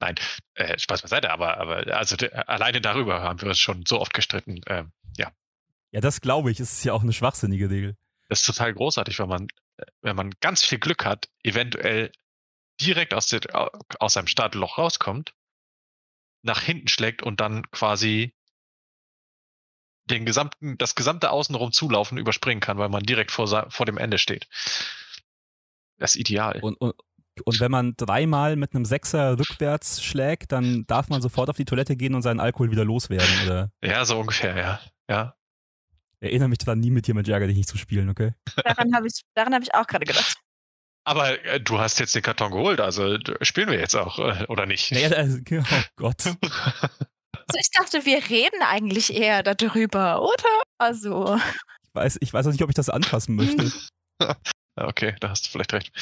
[0.00, 0.16] Nein,
[0.54, 2.16] äh, Spaß beiseite, aber, aber also
[2.46, 4.60] alleine darüber haben wir uns schon so oft gestritten.
[4.66, 5.30] Ähm, ja,
[5.92, 6.60] Ja, das glaube ich.
[6.60, 7.96] Es ist ja auch eine schwachsinnige Regel.
[8.28, 9.46] das ist total großartig, wenn man,
[10.02, 12.10] wenn man ganz viel Glück hat, eventuell
[12.80, 13.40] direkt aus, der,
[14.00, 15.32] aus seinem Startloch rauskommt,
[16.44, 18.34] nach hinten schlägt und dann quasi
[20.10, 24.18] den gesamten, das gesamte Außenrum zulaufen überspringen kann, weil man direkt vor, vor dem Ende
[24.18, 24.46] steht.
[25.98, 26.60] Das ist ideal.
[26.60, 26.94] Und, und,
[27.44, 31.64] und wenn man dreimal mit einem Sechser rückwärts schlägt, dann darf man sofort auf die
[31.64, 33.28] Toilette gehen und seinen Alkohol wieder loswerden.
[33.44, 34.80] Oder Ja, so ungefähr, ja.
[35.08, 35.34] Ja.
[36.20, 38.34] erinnere mich daran, nie mit dir mit Ärger dich nicht zu spielen, okay?
[38.62, 40.43] Daran habe ich, daran hab ich auch gerade gedacht.
[41.04, 44.46] Aber äh, du hast jetzt den Karton geholt, also d- spielen wir jetzt auch, äh,
[44.48, 44.90] oder nicht?
[44.92, 45.62] Naja, also, oh
[45.96, 46.24] Gott.
[47.46, 50.62] Also ich dachte, wir reden eigentlich eher darüber, oder?
[50.78, 53.70] Also, Ich weiß, ich weiß auch nicht, ob ich das anfassen möchte.
[54.22, 54.36] Ja,
[54.76, 55.92] okay, da hast du vielleicht recht.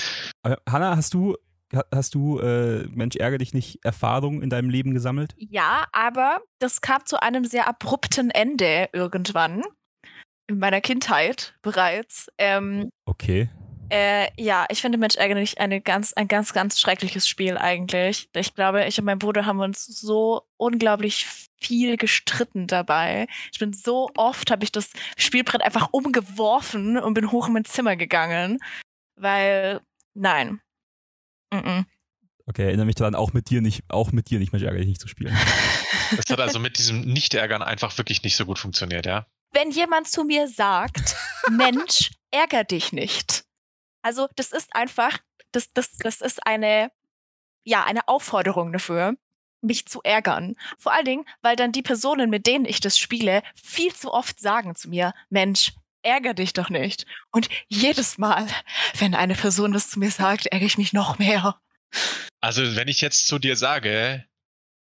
[0.45, 1.37] Aber, Hanna, hast du,
[1.75, 5.35] ha- hast du, äh, Mensch, ärger dich nicht, Erfahrung in deinem Leben gesammelt?
[5.37, 9.65] ja, aber das kam zu einem sehr abrupten Ende irgendwann.
[10.47, 12.29] In meiner Kindheit bereits.
[12.38, 13.51] Ähm, Okay.
[13.92, 18.26] Äh, ja, ich finde Mensch ärgere dich eine ganz, ein ganz, ganz schreckliches Spiel eigentlich.
[18.35, 21.26] Ich glaube, ich und mein Bruder haben uns so unglaublich
[21.61, 23.26] viel gestritten dabei.
[23.52, 27.66] Ich bin so oft, habe ich das Spielbrett einfach umgeworfen und bin hoch in mein
[27.66, 28.61] Zimmer gegangen.
[29.16, 29.83] Weil,
[30.14, 30.62] nein.
[31.52, 31.83] Mm
[32.46, 34.88] Okay, erinnere mich daran, auch mit dir nicht, auch mit dir nicht Mensch, ärger dich
[34.88, 35.37] nicht zu spielen.
[36.16, 39.26] Das hat also mit diesem Nicht-Ärgern einfach wirklich nicht so gut funktioniert, ja?
[39.52, 41.16] Wenn jemand zu mir sagt,
[41.50, 43.44] Mensch, ärger dich nicht.
[44.03, 45.19] Also, das ist einfach,
[45.53, 46.91] das, das, das ist eine,
[47.65, 49.15] ja, eine Aufforderung dafür,
[49.61, 50.57] mich zu ärgern.
[50.79, 54.41] Vor allen Dingen, weil dann die Personen, mit denen ich das spiele, viel zu oft
[54.41, 57.07] sagen zu mir, Mensch, ärger dich doch nicht.
[57.31, 58.47] Und jedes Mal,
[58.99, 61.61] wenn eine Person das zu mir sagt, ärgere ich mich noch mehr.
[62.41, 64.27] Also, wenn ich jetzt zu dir sage,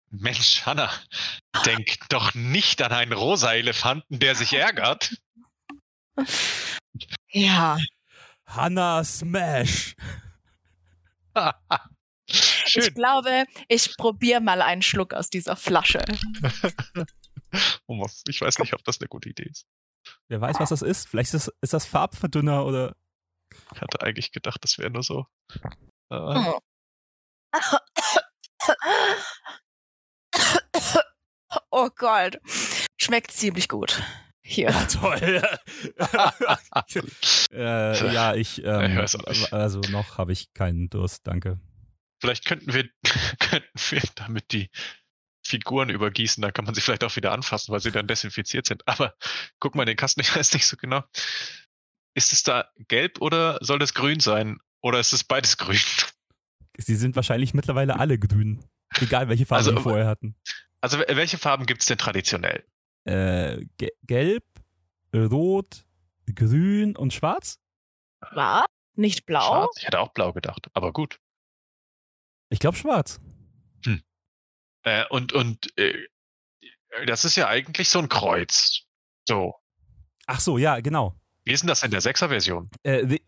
[0.10, 0.92] Mensch, Hanna,
[1.66, 5.16] denk doch nicht an einen rosa Elefanten, der sich ärgert.
[7.32, 7.78] Ja.
[8.56, 9.96] Hanna Smash!
[12.26, 12.94] Ich Schön.
[12.94, 16.04] glaube, ich probiere mal einen Schluck aus dieser Flasche.
[17.86, 19.68] Oh, Ich weiß nicht, ob das eine gute Idee ist.
[20.28, 21.08] Wer weiß, was das ist?
[21.08, 22.96] Vielleicht ist das, ist das Farbverdünner oder.
[23.76, 25.28] Ich hatte eigentlich gedacht, das wäre nur so.
[26.10, 26.60] Äh, Oh.
[31.70, 32.38] Oh Gott.
[33.00, 34.02] Schmeckt ziemlich gut.
[34.46, 34.70] Hier.
[34.72, 35.42] Ja, toll.
[37.52, 41.60] äh, ja, ich, ähm, Ich also noch habe ich keinen Durst, danke.
[42.22, 42.90] Vielleicht könnten wir,
[43.40, 44.70] könnten wir damit die
[45.46, 48.88] Figuren übergießen, dann kann man sie vielleicht auch wieder anfassen, weil sie dann desinfiziert sind.
[48.88, 49.14] Aber
[49.60, 51.04] guck mal, den Kasten, ich weiß nicht so genau.
[52.16, 54.60] Ist es da gelb oder soll das grün sein?
[54.82, 55.80] Oder ist es beides grün?
[56.78, 58.64] Sie sind wahrscheinlich mittlerweile alle grün.
[59.00, 60.36] Egal, welche Farbe Also, sie vorher hatten.
[60.82, 62.64] Also wel- welche Farben gibt es denn traditionell?
[63.06, 64.46] Äh, ge gelb,
[65.14, 65.86] rot,
[66.34, 67.60] grün und schwarz?
[68.32, 68.66] War?
[68.96, 69.42] Nicht blau?
[69.48, 69.78] Schwarz?
[69.78, 71.20] Ich hätte auch blau gedacht, aber gut.
[72.50, 73.20] Ich glaube schwarz.
[74.86, 76.08] Äh, und und äh,
[77.06, 78.82] das ist ja eigentlich so ein Kreuz.
[79.28, 79.56] So.
[80.28, 81.16] Ach so, ja, genau.
[81.46, 82.70] Wie ist denn das in der Sechser-Version?
[82.84, 83.24] Äh, die-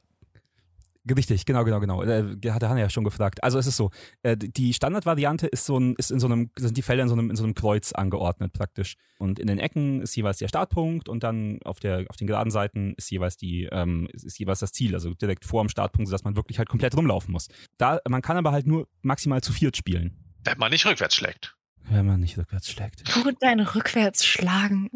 [1.10, 2.02] Richtig, genau, genau, genau.
[2.04, 3.44] Äh, hatte Hanna ja schon gefragt.
[3.44, 3.91] Also es ist so,
[4.24, 7.15] äh, die Standardvariante ist so ein, ist in so einem, sind die Felder in so
[7.15, 8.96] einem, in so einem Kreuz angeordnet praktisch.
[9.20, 12.52] Und in den Ecken ist jeweils der Startpunkt und dann auf der, auf den geraden
[12.52, 16.08] Seiten ist jeweils die, ähm, ist, ist jeweils das Ziel, also direkt vor dem Startpunkt,
[16.08, 17.50] sodass man wirklich halt komplett rumlaufen muss.
[17.78, 20.18] Da, man kann aber halt nur maximal zu viert spielen.
[20.44, 21.56] Wenn man nicht rückwärts schlägt.
[21.88, 23.04] Wenn man nicht rückwärts schlägt.
[23.13, 24.89] Gut, dein rückwärts schlagen.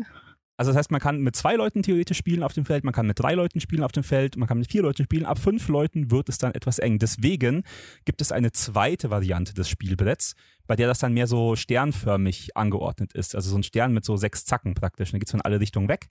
[0.60, 3.08] Also das heißt, man kann mit zwei Leuten theoretisch spielen auf dem Feld, man kann
[3.08, 5.26] mit drei Leuten spielen auf dem Feld, man kann mit vier Leuten spielen.
[5.26, 7.00] Ab fünf Leuten wird es dann etwas eng.
[7.00, 7.64] Deswegen
[8.04, 10.36] gibt es eine zweite Variante des Spielbretts,
[10.68, 13.36] bei der das dann mehr so sternförmig angeordnet ist.
[13.36, 15.12] Also so ein Stern mit so sechs Zacken praktisch.
[15.12, 16.10] Dann geht es von alle Richtungen weg.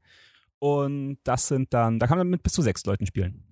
[0.60, 3.44] Und das sind dann, da kann man mit bis zu sechs Leuten spielen.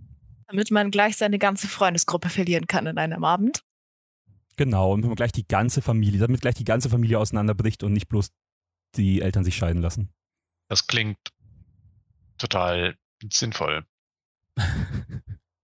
[0.46, 3.60] Damit man gleich seine ganze Freundesgruppe verlieren kann in einem Abend.
[4.56, 7.92] Genau, und wenn man gleich die ganze Familie, damit gleich die ganze Familie auseinanderbricht und
[7.92, 8.30] nicht bloß
[8.96, 10.08] die Eltern sich scheiden lassen.
[10.68, 11.18] Das klingt
[12.38, 12.96] total
[13.32, 13.84] sinnvoll.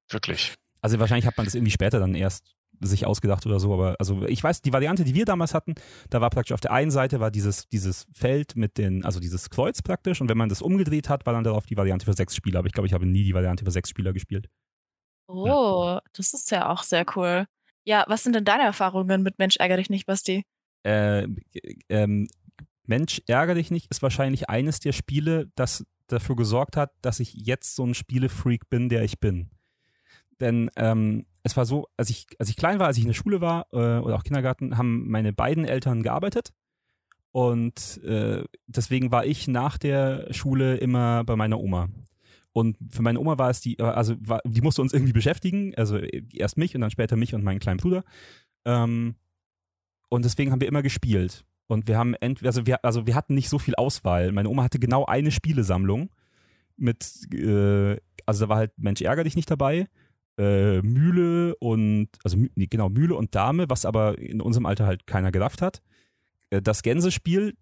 [0.09, 0.55] Wirklich.
[0.81, 4.27] Also wahrscheinlich hat man das irgendwie später dann erst sich ausgedacht oder so, aber also
[4.27, 5.75] ich weiß, die Variante, die wir damals hatten,
[6.11, 9.51] da war praktisch auf der einen Seite war dieses, dieses Feld mit den, also dieses
[9.51, 12.35] Kreuz praktisch und wenn man das umgedreht hat, war dann darauf die Variante für sechs
[12.35, 14.49] Spieler, aber ich glaube, ich habe nie die Variante für sechs Spieler gespielt.
[15.29, 17.47] Oh, das ist ja auch sehr cool.
[17.85, 20.45] Ja, was sind denn deine Erfahrungen mit Mensch ärger dich nicht, Basti?
[20.85, 21.29] Äh,
[21.89, 22.29] ähm,
[22.87, 27.35] Mensch, ärgere dich nicht, ist wahrscheinlich eines der Spiele, das dafür gesorgt hat, dass ich
[27.35, 29.51] jetzt so ein Spielefreak bin, der ich bin.
[30.41, 33.15] Denn ähm, es war so, als ich, als ich klein war, als ich in der
[33.15, 36.53] Schule war äh, oder auch Kindergarten, haben meine beiden Eltern gearbeitet.
[37.31, 41.89] Und äh, deswegen war ich nach der Schule immer bei meiner Oma.
[42.53, 45.97] Und für meine Oma war es die, also war, die musste uns irgendwie beschäftigen, also
[45.97, 48.05] erst mich und dann später mich und meinen kleinen Bruder.
[48.67, 49.15] Ähm,
[50.11, 51.45] und deswegen haben wir immer gespielt.
[51.67, 54.33] Und wir haben entweder, also wir, also wir hatten nicht so viel Auswahl.
[54.33, 56.11] Meine Oma hatte genau eine Spielesammlung
[56.77, 57.97] mit, äh,
[58.27, 59.89] also da war halt Mensch ärger dich nicht dabei,
[60.39, 65.07] äh, Mühle und, also nee, genau, Mühle und Dame, was aber in unserem Alter halt
[65.07, 65.83] keiner gerafft hat.
[66.51, 67.57] Äh, das Gänsespiel,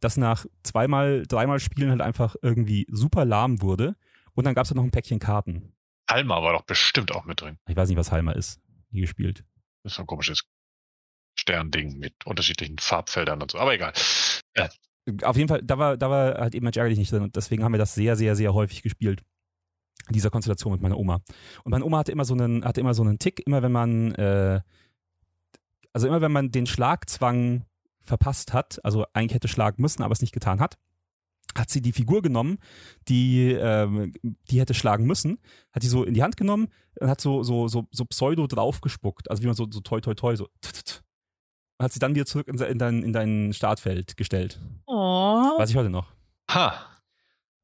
[0.00, 3.96] das nach zweimal, dreimal Spielen halt einfach irgendwie super lahm wurde.
[4.32, 5.72] Und dann gab es noch ein Päckchen Karten.
[6.08, 7.58] Halma war doch bestimmt auch mit drin.
[7.68, 8.60] Ich weiß nicht, was Halma ist.
[8.90, 9.44] Nie gespielt.
[9.82, 10.44] Das ist so ein komisches
[11.40, 13.58] Sternding mit unterschiedlichen Farbfeldern und so.
[13.58, 13.92] Aber egal.
[14.56, 14.68] Ja.
[15.22, 17.64] Auf jeden Fall, da war, da war halt eben Mensch ärgerlich nicht drin und deswegen
[17.64, 19.22] haben wir das sehr, sehr, sehr häufig gespielt.
[20.10, 21.20] Dieser Konstellation mit meiner Oma.
[21.64, 24.14] Und meine Oma hatte immer so einen, hatte immer so einen Tick, immer wenn man,
[24.14, 24.60] äh,
[25.92, 27.64] also immer wenn man den Schlagzwang
[28.00, 30.76] verpasst hat, also eigentlich hätte schlagen müssen, aber es nicht getan hat,
[31.56, 32.58] hat sie die Figur genommen,
[33.08, 35.38] die, ähm, die hätte schlagen müssen,
[35.72, 36.68] hat die so in die Hand genommen
[37.00, 40.14] und hat so, so, so, so pseudo draufgespuckt, also wie man so, so toi toi
[40.14, 40.48] toi, so
[41.80, 44.60] und hat sie dann wieder zurück in, in, dein, in dein Startfeld gestellt.
[44.84, 45.58] Oh.
[45.58, 46.12] Weiß ich heute noch.
[46.50, 47.00] Ha.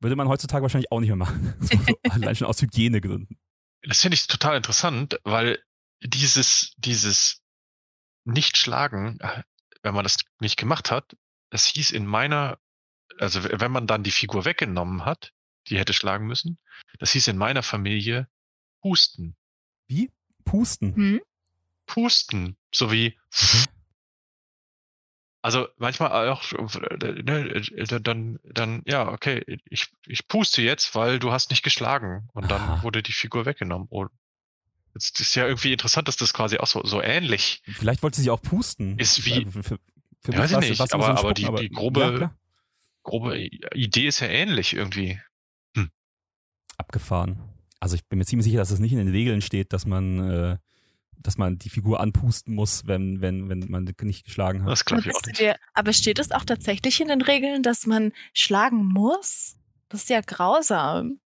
[0.00, 1.55] Würde man heutzutage wahrscheinlich auch nicht mehr machen.
[1.61, 3.38] so, allein schon aus Hygienegründen.
[3.83, 5.62] Das finde ich total interessant, weil
[6.00, 7.42] dieses, dieses
[8.24, 9.18] Nicht-Schlagen,
[9.83, 11.14] wenn man das nicht gemacht hat,
[11.50, 12.59] das hieß in meiner,
[13.18, 15.35] also wenn man dann die Figur weggenommen hat,
[15.68, 16.59] die hätte schlagen müssen,
[16.98, 18.29] das hieß in meiner Familie
[18.83, 19.37] Husten.
[19.88, 20.11] Wie?
[20.46, 20.96] Pusten?
[20.96, 21.20] Hm?
[21.85, 22.57] Pusten.
[22.72, 23.76] So wie, Okay.
[25.47, 31.51] Also manchmal auch, ne, dann, dann, ja, okay, ich, ich puste jetzt, weil du hast
[31.51, 32.29] nicht geschlagen.
[32.33, 32.83] Und dann Aha.
[32.83, 33.87] wurde die Figur weggenommen.
[33.89, 34.11] Und
[34.95, 38.31] jetzt ist ja irgendwie interessant, dass das quasi auch so, so ähnlich Vielleicht wollte sie
[38.31, 38.99] auch pusten.
[38.99, 39.79] Ist wie- Für, für,
[40.21, 42.35] für Ja, weiß ich nicht, aber- aber die- Spucken, die grobe- Ja,
[43.05, 45.21] grobe Idee ist ja ähnlich irgendwie.
[46.77, 47.39] Abgefahren.
[47.79, 50.19] Also ich bin mir ziemlich sicher, dass es nicht in den Regeln steht, dass man,
[50.29, 50.59] äh,
[51.27, 54.71] dass man die Figur anpusten muss, wenn, wenn, wenn man nicht geschlagen hat.
[54.71, 55.41] Das glaube ich Aber auch nicht.
[55.41, 59.57] dir- aber steht es auch tatsächlich in den Regeln, dass man schlagen muss?
[59.89, 61.21] Das ist ja grausam.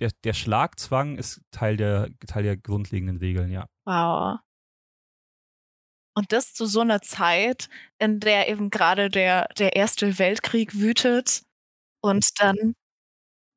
[0.00, 3.66] Der, der Schlagzwang ist Teil der, Teil der grundlegenden Regeln, ja.
[3.84, 4.38] Wow.
[6.16, 7.68] Und das zu so einer Zeit,
[7.98, 11.42] in der eben gerade der, der Erste Weltkrieg wütet.
[12.00, 12.74] Und dann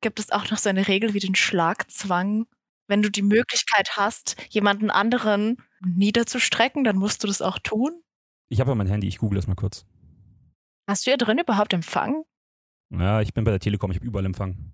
[0.00, 2.46] gibt es auch noch so eine Regel wie den Schlagzwang.
[2.88, 8.02] Wenn du die Möglichkeit hast, jemanden anderen niederzustrecken, dann musst du das auch tun.
[8.48, 9.84] Ich habe ja mein Handy, ich google das mal kurz.
[10.88, 12.24] Hast du hier drin überhaupt Empfang?
[12.90, 14.72] Ja, ich bin bei der Telekom, ich habe überall Empfang.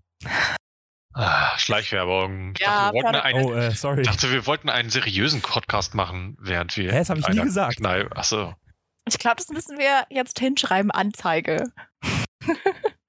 [1.12, 2.52] Ah, Schleichwerbung.
[2.54, 4.00] Ich Ja, dachte, wir wollten Product- einen, Oh, äh, sorry.
[4.02, 6.92] ich dachte, wir wollten einen seriösen Podcast machen, während wir.
[6.92, 7.78] Hä, das hab ich nie gesagt.
[7.78, 8.54] Kneipe- Achso.
[9.06, 11.64] Ich glaube, das müssen wir jetzt hinschreiben, Anzeige.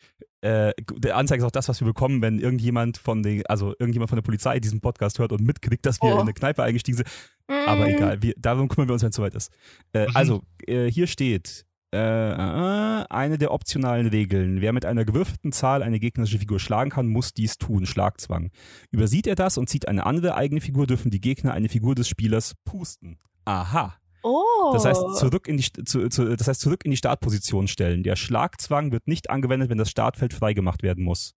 [0.46, 4.10] Äh, der Anzeige ist auch das, was wir bekommen, wenn irgendjemand von den, also irgendjemand
[4.10, 6.16] von der Polizei diesen Podcast hört und mitkriegt, dass wir Oh.
[6.16, 7.10] in eine Kneipe eingestiegen sind.
[7.68, 7.90] Aber Mm.
[7.90, 9.52] egal, wir, darum kümmern wir uns, wenn es soweit ist.
[9.94, 10.12] Äh, Mhm.
[10.16, 14.60] Also, äh, hier steht äh, äh, eine der optionalen Regeln.
[14.60, 17.86] Wer mit einer gewürfelten Zahl eine gegnerische Figur schlagen kann, muss dies tun.
[17.86, 18.52] Schlagzwang.
[18.92, 22.10] Übersieht er das und zieht eine andere eigene Figur, dürfen die Gegner eine Figur des
[22.10, 23.18] Spielers pusten.
[23.46, 23.96] Aha.
[24.28, 24.72] Oh.
[24.74, 28.02] Das heißt, zurück in die, zu, zu, das heißt, zurück in die Startposition stellen.
[28.02, 31.36] Der Schlagzwang wird nicht angewendet, wenn das Startfeld freigemacht werden muss.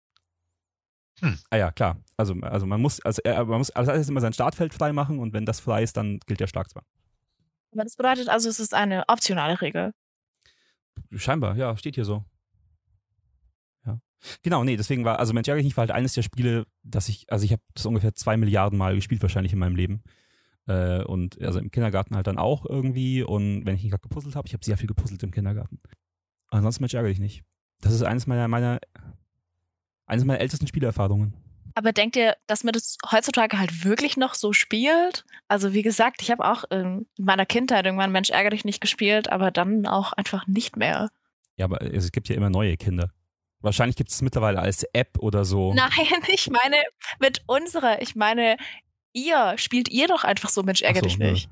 [1.20, 1.38] Hm.
[1.50, 1.98] Ah ja, klar.
[2.16, 5.18] Also, also man muss, also er, man muss als erstes immer sein Startfeld frei machen
[5.18, 6.84] und wenn das frei ist, dann gilt der Schlagzwang.
[7.72, 9.92] Aber das bedeutet also, es ist eine optionale Regel.
[11.14, 12.24] Scheinbar, ja, steht hier so.
[13.84, 14.00] Ja.
[14.42, 17.10] Genau, nee, deswegen war, also Mensch ärgere dich nicht war halt eines der Spiele, dass
[17.10, 20.02] ich, also ich habe das ungefähr zwei Milliarden Mal gespielt wahrscheinlich in meinem Leben.
[20.68, 23.22] Äh, und also im Kindergarten halt dann auch irgendwie.
[23.22, 25.80] Und wenn ich nicht gerade gepuzzelt habe, ich habe sehr viel gepuzzelt im Kindergarten.
[26.50, 27.42] Ansonsten Mensch ärgere dich nicht.
[27.80, 28.78] Das ist eines meiner, meiner,
[30.06, 31.34] eines meiner ältesten Spielerfahrungen.
[31.74, 35.24] Aber denkt ihr, dass man das heutzutage halt wirklich noch so spielt?
[35.46, 39.30] Also wie gesagt, ich habe auch in meiner Kindheit irgendwann Mensch ärgere dich nicht gespielt,
[39.30, 41.08] aber dann auch einfach nicht mehr.
[41.56, 43.10] Ja, aber es gibt ja immer neue Kinder.
[43.60, 45.72] Wahrscheinlich gibt es mittlerweile als App oder so.
[45.72, 45.90] Nein,
[46.28, 46.76] ich meine
[47.20, 48.56] mit unserer, ich meine,
[49.12, 51.50] ihr spielt ihr doch einfach so Mensch ärgere so, dich nicht.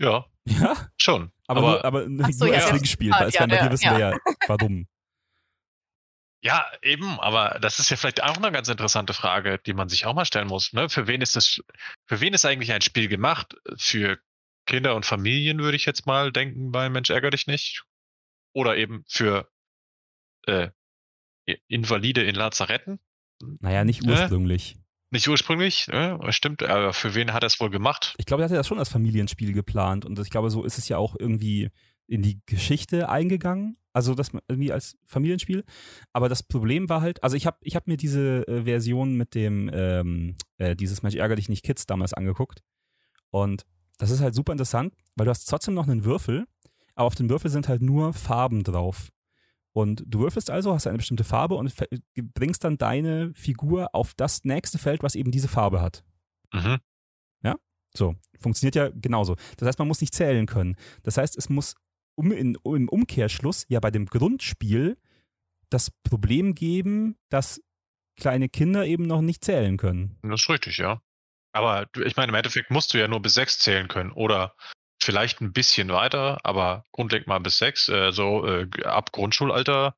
[0.00, 1.30] Ja, Ja, schon.
[1.46, 2.70] aber, nur, aber so, nur ja, als ja.
[2.70, 3.12] Trinkspiel.
[3.12, 3.92] Ah, Weil ja, bei dir ja, wissen ja.
[3.98, 4.86] wir ja, warum.
[6.42, 10.06] Ja, eben, aber das ist ja vielleicht auch eine ganz interessante Frage, die man sich
[10.06, 10.72] auch mal stellen muss.
[10.72, 10.88] Ne?
[10.88, 11.60] Für wen ist das,
[12.06, 13.56] für wen ist eigentlich ein Spiel gemacht?
[13.76, 14.18] Für
[14.66, 17.84] Kinder und Familien würde ich jetzt mal denken bei Mensch ärger dich nicht.
[18.54, 19.50] Oder eben für
[20.46, 20.70] äh,
[21.68, 23.00] Invalide in Lazaretten.
[23.60, 24.12] Naja, nicht Ne?
[24.12, 24.76] ursprünglich.
[25.10, 26.18] Nicht ursprünglich, ne?
[26.30, 28.14] stimmt, aber für wen hat er es wohl gemacht?
[28.18, 30.88] Ich glaube, er hatte das schon als Familienspiel geplant und ich glaube, so ist es
[30.88, 31.70] ja auch irgendwie
[32.06, 33.76] in die Geschichte eingegangen.
[33.92, 35.64] Also das irgendwie als Familienspiel.
[36.12, 39.34] Aber das Problem war halt, also ich habe ich hab mir diese äh, Version mit
[39.34, 42.62] dem, ähm, äh, dieses Mensch ärger dich nicht Kids damals angeguckt.
[43.30, 43.64] Und
[43.98, 46.46] das ist halt super interessant, weil du hast trotzdem noch einen Würfel,
[46.94, 49.08] aber auf dem Würfel sind halt nur Farben drauf.
[49.72, 51.72] Und du würfelst also, hast eine bestimmte Farbe und
[52.34, 56.04] bringst dann deine Figur auf das nächste Feld, was eben diese Farbe hat.
[56.52, 56.80] Mhm.
[57.96, 59.36] So, funktioniert ja genauso.
[59.56, 60.76] Das heißt, man muss nicht zählen können.
[61.02, 61.74] Das heißt, es muss
[62.14, 64.96] um, in, im Umkehrschluss ja bei dem Grundspiel
[65.70, 67.60] das Problem geben, dass
[68.16, 70.18] kleine Kinder eben noch nicht zählen können.
[70.22, 71.00] Das ist richtig, ja.
[71.52, 74.54] Aber ich meine, im Endeffekt musst du ja nur bis sechs zählen können oder
[75.02, 77.88] vielleicht ein bisschen weiter, aber grundlegend mal bis sechs.
[77.88, 79.94] Äh, so äh, ab Grundschulalter,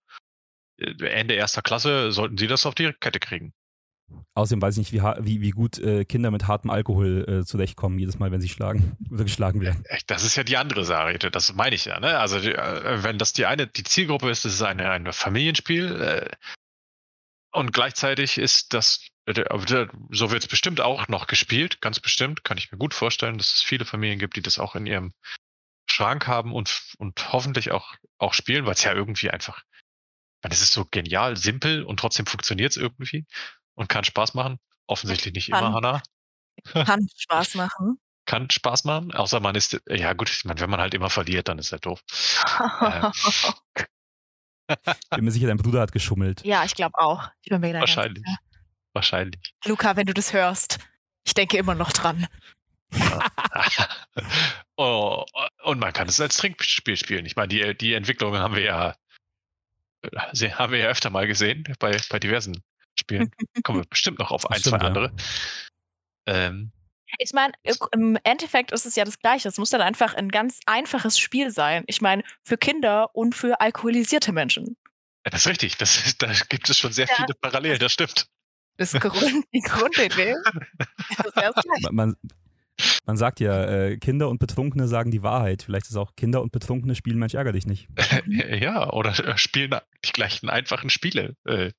[0.78, 3.52] äh, Ende erster Klasse, sollten sie das auf die Kette kriegen.
[4.34, 7.98] Außerdem weiß ich nicht, wie, wie, wie gut äh, Kinder mit hartem Alkohol äh, zurechtkommen,
[7.98, 9.84] jedes Mal, wenn sie schlagen oder geschlagen werden.
[9.86, 12.00] Echt, Das ist ja die andere Sache, das meine ich ja.
[12.00, 12.18] Ne?
[12.18, 16.00] Also die, äh, wenn das die eine, die Zielgruppe ist, das ist eine, ein Familienspiel
[16.00, 16.30] äh,
[17.52, 22.58] und gleichzeitig ist das, äh, so wird es bestimmt auch noch gespielt, ganz bestimmt, kann
[22.58, 25.14] ich mir gut vorstellen, dass es viele Familien gibt, die das auch in ihrem
[25.86, 29.62] Schrank haben und, und hoffentlich auch, auch spielen, weil es ja irgendwie einfach,
[30.42, 33.26] man, es ist so genial, simpel und trotzdem funktioniert es irgendwie
[33.74, 34.58] und kann Spaß machen.
[34.86, 35.74] Offensichtlich nicht immer, Kann.
[35.74, 36.02] Hannah
[36.64, 38.00] Kann Spaß machen.
[38.26, 41.48] kann Spaß machen, außer man ist, ja gut, ich meine, wenn man halt immer verliert,
[41.48, 42.02] dann ist halt doof.
[44.68, 44.76] Äh,
[45.16, 46.44] Bin mir sicher, dein Bruder hat geschummelt.
[46.44, 47.28] ja, ich glaube auch.
[47.42, 47.90] Ich bin mir da ganz
[48.92, 49.54] wahrscheinlich.
[49.64, 50.78] Luca, wenn du das hörst,
[51.24, 52.26] ich denke immer noch dran.
[54.76, 55.24] oh,
[55.64, 57.26] und man kann es als Trinkspiel spielen.
[57.26, 58.96] Ich meine, die, die Entwicklungen haben wir ja
[60.02, 62.62] äh, haben wir ja öfter mal gesehen bei, bei diversen
[62.98, 63.30] Spielen.
[63.62, 64.86] Kommen wir bestimmt noch auf Das ein, stimmt, zwei ja.
[64.88, 65.12] andere.
[66.26, 66.72] Ähm,
[67.18, 67.52] Ich meine,
[67.92, 69.48] im Endeffekt ist es ja das Gleiche.
[69.48, 71.84] Es muss dann einfach ein ganz einfaches Spiel sein.
[71.86, 74.76] Ich meine, für Kinder und für alkoholisierte Menschen.
[75.24, 75.76] das ist richtig.
[75.78, 77.14] Das, da gibt es schon sehr Ja.
[77.16, 78.26] viele Parallelen, das stimmt.
[78.82, 80.34] Das Grund, die Grundidee.
[81.82, 82.16] Man, man,
[83.06, 85.62] man sagt ja, äh, Kinder und Betrunkene sagen die Wahrheit.
[85.62, 87.88] Vielleicht ist auch Kinder und Betrunkene spielen Mensch ärger dich nicht.
[88.26, 91.36] ja, oder äh, spielen die gleichen einfachen Spiele.
[91.44, 91.72] Äh,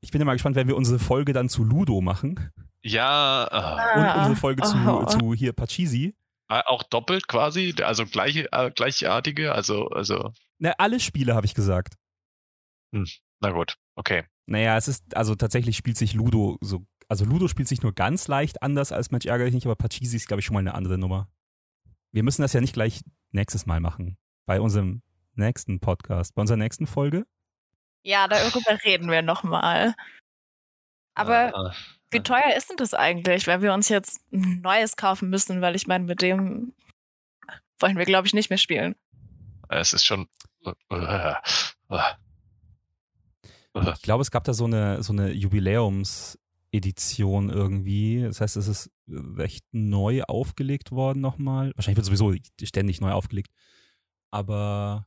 [0.00, 2.50] Ich bin ja mal gespannt, wenn wir unsere Folge dann zu Ludo machen
[2.82, 5.04] ja, äh, und Ah, unsere Folge zu, oh.
[5.06, 6.14] zu hier Pachisi.
[6.48, 11.54] Äh, Auch doppelt quasi, also gleiche, äh, gleichartige, also, also, Na, alle Spiele habe ich
[11.54, 11.94] gesagt.
[12.92, 14.24] na gut, okay.
[14.46, 18.28] Naja, es ist, also tatsächlich spielt sich Ludo so, also Ludo spielt sich nur ganz
[18.28, 20.74] leicht anders als Mensch ärger dich nicht, aber Pachisi ist, glaube ich, schon mal eine
[20.74, 21.28] andere Nummer.
[22.12, 24.16] Wir müssen das ja nicht gleich nächstes Mal machen.
[24.46, 25.02] Bei unserem
[25.34, 27.26] nächsten Podcast, bei unserer nächsten Folge.
[28.02, 29.94] Ja, darüber reden wir nochmal.
[31.14, 31.74] Aber Äh,
[32.10, 35.60] wie teuer ist denn das eigentlich, wenn wir uns jetzt ein neues kaufen müssen?
[35.60, 36.72] Weil ich meine, mit dem
[37.80, 38.94] wollen wir, glaube ich, nicht mehr spielen.
[39.68, 40.28] es ist schon.
[43.76, 48.22] Äh, äh, äh, äh, Ich glaube, es gab da so eine, so eine Jubiläumsedition irgendwie.
[48.22, 51.72] Das heißt, es ist recht neu aufgelegt worden nochmal.
[51.76, 53.50] Wahrscheinlich wird sowieso ständig neu aufgelegt.
[54.30, 55.06] Aber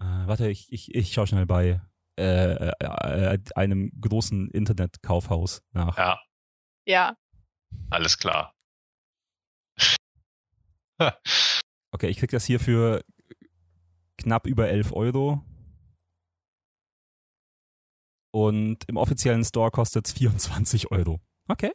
[0.00, 1.80] äh, warte, ich, ich, ich schaue schnell bei
[2.18, 5.96] äh, äh, einem großen Internetkaufhaus nach.
[5.96, 6.20] Ja,
[6.86, 7.16] Ja,
[7.90, 8.54] alles klar.
[11.94, 13.02] Okay, ich krieg das hier für
[14.16, 15.44] knapp über 11 Euro.
[18.32, 21.20] Und im offiziellen Store kostet es 24 Euro.
[21.48, 21.72] Okay.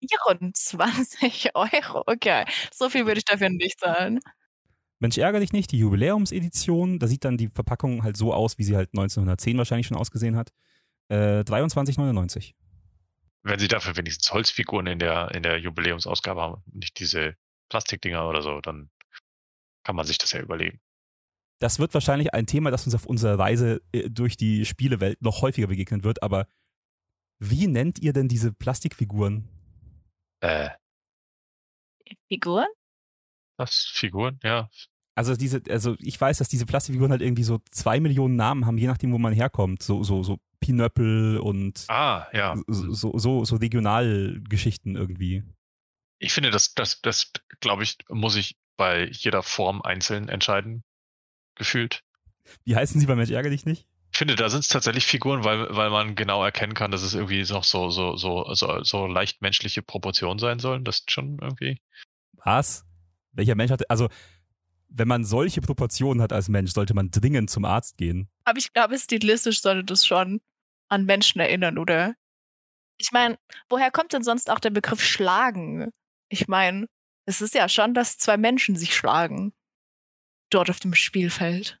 [0.00, 2.02] 24 Euro.
[2.06, 4.20] Okay, so viel würde ich dafür nicht zahlen.
[5.00, 8.64] Mensch, ärgere dich nicht, die Jubiläumsedition, da sieht dann die Verpackung halt so aus, wie
[8.64, 10.50] sie halt 1910 wahrscheinlich schon ausgesehen hat.
[11.08, 12.54] Äh, 23,99.
[13.42, 17.34] Wenn sie dafür wenigstens Holzfiguren in der, in der Jubiläumsausgabe haben, nicht diese
[17.68, 18.90] Plastikdinger oder so, dann
[19.82, 20.80] kann man sich das ja überlegen.
[21.60, 25.42] Das wird wahrscheinlich ein Thema, das uns auf unserer Reise äh, durch die Spielewelt noch
[25.42, 26.46] häufiger begegnen wird, aber
[27.38, 29.48] wie nennt ihr denn diese Plastikfiguren?
[30.40, 30.70] Äh,
[32.28, 32.66] Figuren?
[33.56, 33.90] was?
[33.92, 34.38] Figuren?
[34.42, 34.68] Ja.
[35.14, 38.78] Also diese, also ich weiß, dass diese Plastikfiguren halt irgendwie so zwei Millionen Namen haben,
[38.78, 39.82] je nachdem, wo man herkommt.
[39.82, 42.56] So, so, so Pinöppel und Ah, ja.
[42.66, 45.42] so, so, so, so Regionalgeschichten irgendwie.
[46.18, 47.30] Ich finde, das, das, das,
[47.60, 50.82] glaube ich, muss ich bei jeder Form einzeln entscheiden.
[51.54, 52.02] Gefühlt.
[52.64, 53.86] Wie heißen sie bei Mensch ärgere dich nicht?
[54.12, 57.14] Ich finde, da sind es tatsächlich Figuren, weil, weil man genau erkennen kann, dass es
[57.14, 60.84] irgendwie noch so, so, so, so, so leicht menschliche Proportionen sein sollen.
[60.84, 61.80] Das ist schon irgendwie.
[62.44, 62.84] Was?
[63.32, 64.08] Welcher Mensch hat, also
[64.94, 68.28] wenn man solche Proportionen hat als Mensch, sollte man dringend zum Arzt gehen.
[68.44, 70.42] Aber ich glaube, stilistisch sollte das schon
[70.88, 72.14] an Menschen erinnern, oder?
[72.98, 73.38] Ich meine,
[73.70, 75.90] woher kommt denn sonst auch der Begriff schlagen?
[76.28, 76.86] Ich meine,
[77.24, 79.54] es ist ja schon, dass zwei Menschen sich schlagen.
[80.54, 81.78] Dort auf dem Spielfeld.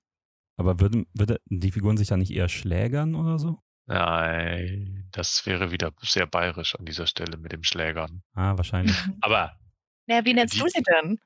[0.56, 3.58] Aber würden, würde die Figuren sich dann nicht eher schlägern oder so?
[3.86, 8.22] Nein, das wäre wieder sehr bayerisch an dieser Stelle mit dem Schlägern.
[8.34, 8.96] Ah, wahrscheinlich.
[9.20, 9.56] Aber
[10.06, 11.18] Naja, wie nennst Die- du sie denn?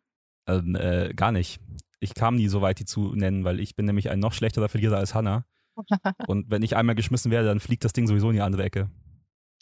[0.49, 1.61] ähm, äh, gar nicht.
[2.01, 4.69] Ich kam nie so weit, die zu nennen, weil ich bin nämlich ein noch schlechterer
[4.69, 5.45] Verlierer als Hannah.
[6.27, 8.91] Und wenn ich einmal geschmissen werde, dann fliegt das Ding sowieso in die andere Ecke.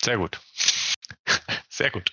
[0.03, 0.41] sehr gut.
[1.69, 2.13] Sehr gut.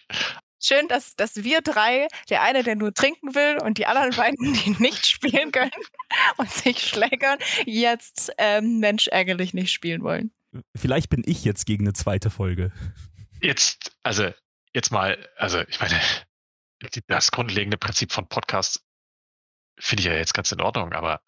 [0.63, 4.53] Schön, dass, dass wir drei, der eine, der nur trinken will und die anderen beiden,
[4.65, 5.71] die nicht spielen können
[6.37, 10.31] und sich schlägern, jetzt ähm, Mensch ärgerlich nicht spielen wollen.
[10.75, 12.71] Vielleicht bin ich jetzt gegen eine zweite Folge.
[13.41, 14.31] Jetzt, also,
[14.73, 15.99] jetzt mal, also, ich meine,
[17.07, 18.85] das grundlegende Prinzip von Podcasts
[19.79, 21.21] finde ich ja jetzt ganz in Ordnung, aber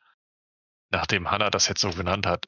[0.92, 2.48] nachdem Hannah das jetzt so genannt hat,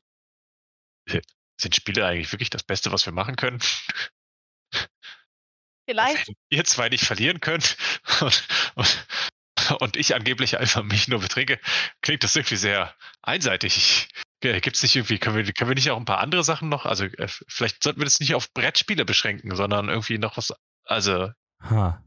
[1.60, 3.60] sind Spiele eigentlich wirklich das Beste, was wir machen können?
[5.86, 7.78] Vielleicht, Wenn ihr zwei nicht verlieren könnt
[8.22, 9.06] und, und,
[9.80, 11.60] und ich angeblich einfach mich nur betrinke,
[12.02, 14.10] klingt das irgendwie sehr einseitig.
[14.42, 16.86] Gibt es nicht irgendwie, können wir, können wir nicht auch ein paar andere Sachen noch?
[16.86, 21.32] Also äh, vielleicht sollten wir das nicht auf Brettspiele beschränken, sondern irgendwie noch was, also
[21.64, 22.04] Ha.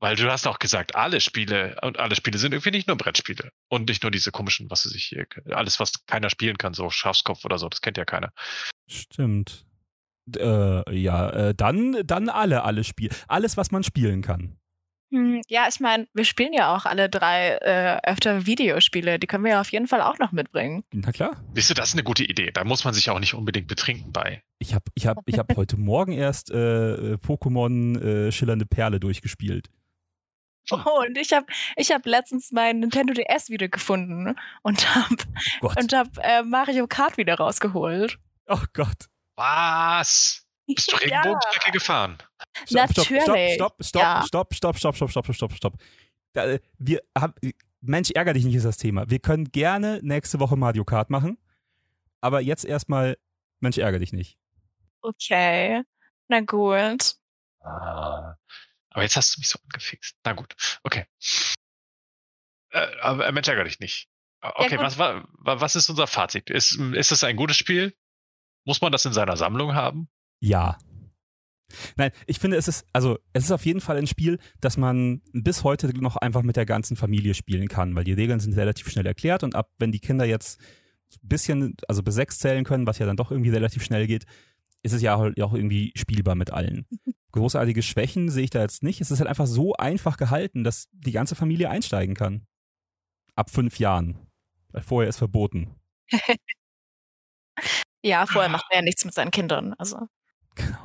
[0.00, 3.52] weil du hast auch gesagt, alle Spiele und alle Spiele sind irgendwie nicht nur Brettspiele
[3.68, 6.90] und nicht nur diese komischen, was weiß ich hier, alles was keiner spielen kann, so
[6.90, 8.32] Schafskopf oder so, das kennt ja keiner.
[8.88, 9.65] Stimmt.
[10.36, 13.14] Äh, ja, äh, dann, dann alle, alle Spiele.
[13.28, 14.56] Alles, was man spielen kann.
[15.12, 19.18] hm, ja, ich meine, wir spielen ja auch alle drei äh, öfter Videospiele.
[19.18, 20.82] Die können wir ja auf jeden Fall auch noch mitbringen.
[20.92, 21.36] Na klar.
[21.54, 22.50] Siehst du, das ist eine gute Idee.
[22.50, 24.42] Da muss man sich auch nicht unbedingt betrinken bei.
[24.58, 29.68] Ich habe ich hab, ich hab heute Morgen erst äh, Pokémon äh, Schillernde Perle durchgespielt.
[30.72, 31.46] Oh, und ich habe
[31.76, 35.16] ich hab letztens mein Nintendo DS wieder gefunden und habe
[35.60, 38.18] und hab, äh, Mario Kart wieder rausgeholt.
[38.48, 39.06] oh Gott.
[39.36, 40.42] Was?
[40.66, 41.20] Bist du Ja.
[41.20, 42.18] Regenbogenstrecke gefahren?
[42.66, 43.54] Stopp, stopp, Natürlich.
[43.54, 44.24] Stopp, stopp, Ja.
[44.26, 45.82] stopp, stopp, stopp, stopp, stopp, stopp, stopp, stopp.
[46.32, 47.34] Da, äh, wir haben,
[47.80, 49.08] Mensch, ärger dich nicht, ist das Thema.
[49.08, 51.38] Wir können gerne nächste Woche Mario Kart machen,
[52.20, 53.16] aber jetzt erstmal,
[53.60, 54.38] Mensch, ärger dich nicht.
[55.02, 55.82] Okay,
[56.28, 57.14] na gut.
[57.60, 58.34] Ah.
[58.90, 60.16] Aber jetzt hast du mich so angefixt.
[60.24, 61.04] Na gut, okay.
[62.70, 64.08] Äh, aber Mensch, ärgere dich nicht.
[64.42, 64.84] Äh, Okay, gut.
[64.84, 66.50] was, wa- wa- was ist unser Fazit?
[66.50, 67.94] Ist, ist es ein gutes Spiel?
[68.66, 70.08] Muss man das in seiner Sammlung haben?
[70.40, 70.76] Ja.
[71.96, 75.22] Nein, ich finde, es ist, also, es ist auf jeden Fall ein Spiel, das man
[75.32, 78.88] bis heute noch einfach mit der ganzen Familie spielen kann, weil die Regeln sind relativ
[78.90, 80.60] schnell erklärt und ab, wenn die Kinder jetzt
[81.22, 84.26] ein bisschen, also bis sechs zählen können, was ja dann doch irgendwie relativ schnell geht,
[84.82, 86.86] ist es ja halt auch irgendwie spielbar mit allen.
[87.32, 89.00] Großartige Schwächen sehe ich da jetzt nicht.
[89.00, 92.46] Es ist halt einfach so einfach gehalten, dass die ganze Familie einsteigen kann.
[93.34, 94.18] Ab fünf Jahren.
[94.72, 95.74] Weil vorher ist verboten.
[98.06, 99.74] Ja, vorher macht man ja nichts mit seinen Kindern.
[99.78, 99.98] Also,
[100.56, 100.78] Genau.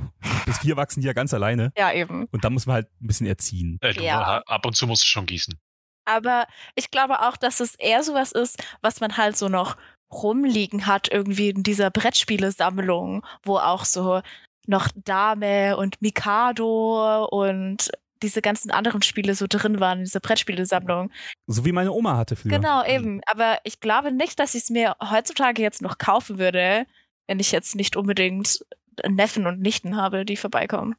[0.45, 2.25] Bis vier wachsen die ja ganz alleine ja, eben.
[2.31, 3.77] und dann muss man halt ein bisschen erziehen.
[3.81, 4.41] Äh, du, Ja.
[4.45, 5.57] Ab und zu musst du schon gießen.
[6.05, 6.45] Aber
[6.75, 9.77] ich glaube auch, dass es eher sowas ist, was man halt so noch
[10.11, 14.21] rumliegen hat, irgendwie in dieser Brettspielesammlung, wo auch so
[14.67, 17.91] noch Dame und Mikado und
[18.21, 21.11] diese ganzen anderen Spiele so drin waren in dieser Brettspielesammlung.
[21.47, 22.51] So wie meine Oma hatte früher.
[22.51, 23.21] Genau, eben.
[23.25, 26.85] Aber ich glaube nicht, dass ich es mir heutzutage jetzt noch kaufen würde,
[27.27, 28.65] wenn ich jetzt nicht unbedingt
[29.07, 30.95] Neffen und Nichten habe, die vorbeikommen.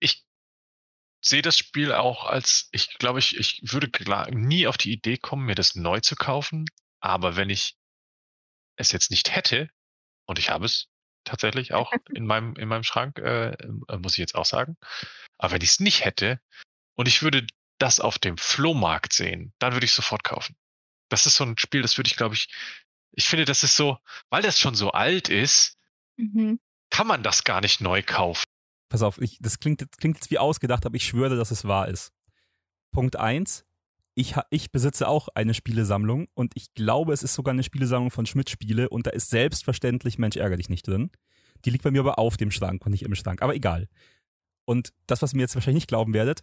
[0.00, 0.24] Ich
[1.22, 3.90] sehe das Spiel auch als, ich glaube, ich, ich würde
[4.34, 6.66] nie auf die Idee kommen, mir das neu zu kaufen.
[7.00, 7.76] Aber wenn ich
[8.76, 9.70] es jetzt nicht hätte,
[10.26, 10.88] und ich habe es
[11.24, 14.76] tatsächlich auch in meinem, in meinem Schrank, äh, äh, muss ich jetzt auch sagen.
[15.38, 16.40] Aber wenn ich es nicht hätte
[16.96, 17.46] und ich würde
[17.78, 20.56] das auf dem Flohmarkt sehen, dann würde ich sofort kaufen.
[21.08, 22.48] das ist so ein Spiel, das würde ich, glaube ich,
[23.12, 23.98] ich finde, das ist so,
[24.30, 25.76] weil das schon so alt ist,
[26.16, 26.60] Mhm.
[26.90, 28.44] kann man das gar nicht neu kaufen.
[28.88, 31.64] Pass auf, ich, das, klingt, das klingt jetzt wie ausgedacht, aber ich schwöre, dass es
[31.64, 32.12] wahr ist.
[32.90, 33.64] Punkt eins:
[34.14, 38.10] Ich, ha- ich besitze auch eine Spielesammlung und ich glaube, es ist sogar eine Spielesammlung
[38.10, 41.10] von Schmidt-Spiele und da ist selbstverständlich Mensch ärger dich nicht drin.
[41.64, 43.88] Die liegt bei mir aber auf dem Schrank und nicht im Schrank, aber egal.
[44.64, 46.42] Und das, was ihr mir jetzt wahrscheinlich nicht glauben werdet,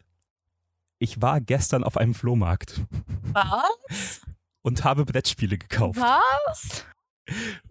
[0.99, 2.81] ich war gestern auf einem Flohmarkt
[3.33, 4.21] Was?
[4.67, 5.97] Und habe Brettspiele gekauft.
[5.97, 6.85] Was?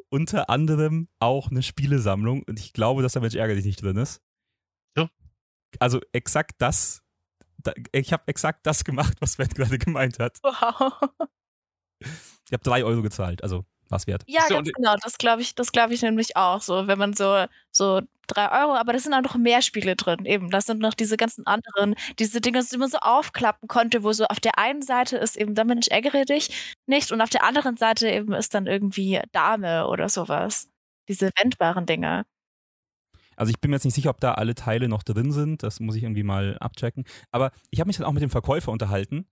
[0.08, 3.98] Unter anderem auch eine Spielesammlung und ich glaube, dass da Mensch ärger dich nicht drin
[3.98, 4.22] ist.
[4.96, 5.10] Ja.
[5.78, 7.02] Also exakt das,
[7.58, 10.38] da, ich habe exakt das gemacht, was Sven gerade gemeint hat.
[10.42, 10.98] Wow.
[12.00, 14.22] Ich habe drei Euro gezahlt, also was wert.
[14.26, 14.94] Ja, So, ganz genau.
[15.02, 16.60] Das glaube ich, das glaube ich nämlich auch.
[16.62, 20.24] So, wenn man so, so drei Euro, aber da sind auch noch mehr Spiele drin.
[20.24, 24.12] Eben, das sind noch diese ganzen anderen, diese Dinge, die man so aufklappen konnte, wo
[24.12, 27.44] so auf der einen Seite ist eben der Mensch ärgere dich nicht und auf der
[27.44, 30.68] anderen Seite eben ist dann irgendwie Dame oder sowas.
[31.08, 32.24] Diese wendbaren Dinge.
[33.36, 35.62] Also ich bin mir jetzt nicht sicher, ob da alle Teile noch drin sind.
[35.62, 37.04] Das muss ich irgendwie mal abchecken.
[37.30, 39.26] Aber ich habe mich dann auch mit dem Verkäufer unterhalten.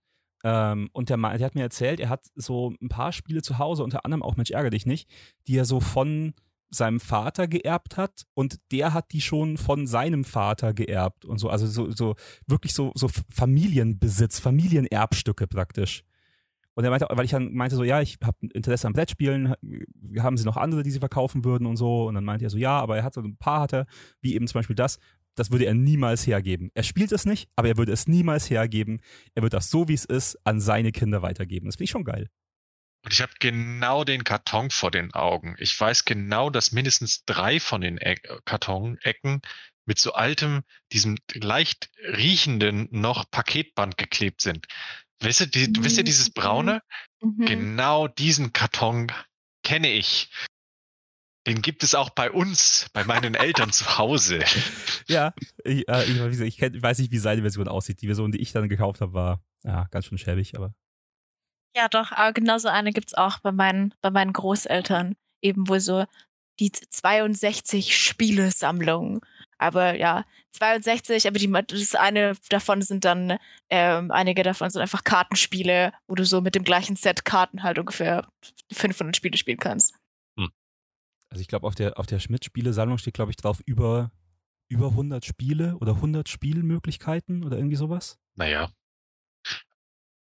[0.47, 3.83] Ähm, und der, der hat mir erzählt, er hat so ein paar Spiele zu Hause,
[3.83, 5.09] unter anderem auch Mensch ärger dich nicht,
[5.47, 6.35] die er so von
[6.69, 11.49] seinem Vater geerbt hat und der hat die schon von seinem Vater geerbt und so.
[11.49, 12.13] Also so, so
[12.45, 16.03] wirklich so, so Familienbesitz, Familienerbstücke praktisch.
[16.75, 19.55] Und er meinte, weil ich dann meinte so, ja, ich habe Interesse an Brettspielen,
[20.19, 22.07] haben sie noch andere, die sie verkaufen würden und so.
[22.07, 23.85] Und dann meinte er so, ja, aber er hat so ein paar hat er,
[24.21, 24.99] wie eben zum Beispiel das,
[25.35, 26.71] das würde er niemals hergeben.
[26.73, 29.01] Er spielt es nicht, aber er würde es niemals hergeben.
[29.35, 31.67] Er wird das so, wie es ist, an seine Kinder weitergeben.
[31.67, 32.29] Das finde ich schon geil.
[33.03, 35.55] Und ich habe genau den Karton vor den Augen.
[35.59, 39.41] Ich weiß genau, dass mindestens drei von den Eck Kartonecken
[39.85, 44.65] mit so altem, diesem leicht riechenden noch Paketband geklebt sind.
[45.19, 46.81] Wisst ihr, die, wisst ihr dieses braune?
[47.21, 47.45] Mhm.
[47.45, 49.11] Genau diesen Karton
[49.63, 50.29] kenne ich.
[51.47, 54.39] Den gibt es auch bei uns, bei meinen Eltern zu Hause.
[55.07, 55.33] Ja,
[55.63, 58.01] ich, äh, ich, ich, kenn, ich weiß nicht, wie seine Version aussieht.
[58.01, 60.73] Die Version, die ich dann gekauft habe, war ja ganz schön schäbig, aber
[61.75, 65.15] Ja, doch, aber genauso eine gibt's auch bei meinen, bei meinen Großeltern.
[65.43, 66.05] Eben wo so
[66.59, 69.21] die 62 Spielesammlungen.
[69.57, 73.37] Aber ja, 62, aber die, das eine davon sind dann,
[73.69, 77.77] ähm, einige davon sind einfach Kartenspiele, wo du so mit dem gleichen Set Karten halt
[77.77, 78.27] ungefähr
[78.73, 79.93] 500 Spiele spielen kannst.
[81.35, 84.09] Also ich glaube, auf der, auf der Schmidt-Spiele-Sammlung steht, glaube ich, drauf über,
[84.69, 88.17] über 100 Spiele oder 100 Spielmöglichkeiten oder irgendwie sowas.
[88.35, 88.69] Naja,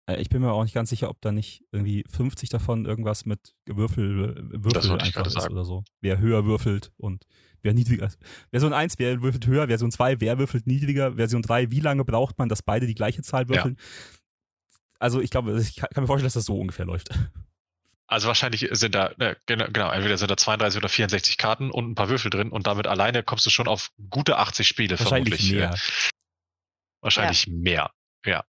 [0.07, 3.28] Äh, Ich bin mir auch nicht ganz sicher, ob da nicht irgendwie 50 davon irgendwas
[3.28, 5.53] mit Würfel, äh, Würfel einfach ist sagen.
[5.53, 5.84] oder so.
[6.01, 7.28] Wer höher würfelt und
[7.61, 8.09] wer niedriger.
[8.49, 12.39] Version 1, wer würfelt höher, Version 2, wer würfelt niedriger, Version 3, wie lange braucht
[12.39, 13.78] man, dass beide die gleiche Zahl würfeln.
[14.97, 17.09] Also ich glaube, ich kann mir vorstellen, dass das so ungefähr läuft.
[18.14, 21.89] Also wahrscheinlich sind da, äh, genau, genau, entweder sind da 32 oder 64 Karten und
[21.91, 25.36] ein paar Würfel drin und damit alleine kommst du schon auf gute 80 Spiele Wahrscheinlich
[25.36, 25.51] vermutlich.
[25.51, 25.74] mehr.
[25.74, 26.11] Äh,
[27.01, 27.91] Wahrscheinlich mehr.
[28.26, 28.45] Ja,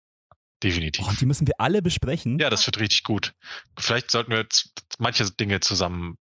[0.64, 1.06] definitiv.
[1.06, 2.40] Oh, und die müssen wir alle besprechen.
[2.40, 3.34] Ja, das wird richtig gut.
[3.78, 6.18] Vielleicht sollten wir jetzt manche Dinge zusammenlegen,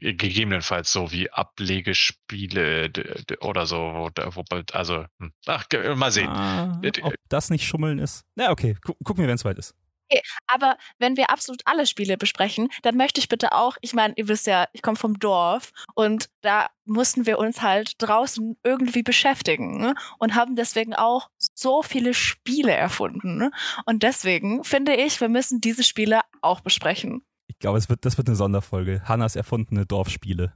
[0.00, 2.90] äh, gegebenenfalls so wie Ablegespiele
[3.40, 4.10] oder so,
[4.72, 5.32] also, hm.
[5.46, 5.64] ach,
[5.96, 6.28] mal sehen.
[6.28, 8.24] Ah, Wird- ob das nicht Schummeln ist.
[8.34, 9.74] Na, okay, gu gucken wir, wenn es weit ist.
[10.46, 14.28] Aber wenn wir absolut alle Spiele besprechen, dann möchte ich bitte auch, ich meine, ihr
[14.28, 19.78] wisst ja, ich komme vom Dorf und da mussten wir uns halt draußen irgendwie beschäftigen
[19.78, 19.94] ne?
[20.18, 23.36] und haben deswegen auch so viele Spiele erfunden.
[23.36, 23.50] ne?
[23.84, 27.22] Und deswegen finde ich, wir müssen diese Spiele auch besprechen.
[27.46, 29.02] Ich glaube, es wird, das wird eine Sonderfolge.
[29.04, 30.54] Hannas erfundene Dorfspiele.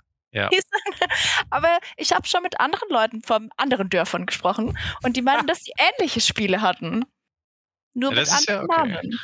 [1.50, 5.64] Aber ich habe schon mit anderen Leuten von anderen Dörfern gesprochen und die meinten, dass
[5.64, 7.04] sie ähnliche Spiele hatten.
[7.94, 8.92] Nur Ja, mit ist ja anderen okay.
[8.92, 9.20] Namen.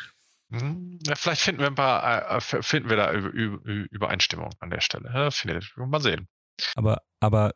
[0.51, 4.81] Hm, ja, vielleicht finden wir ein paar, äh, f- finden wir da Übereinstimmung an der
[4.81, 5.31] Stelle.
[5.31, 6.29] Findet, mal sehen.
[6.75, 7.55] Aber, aber,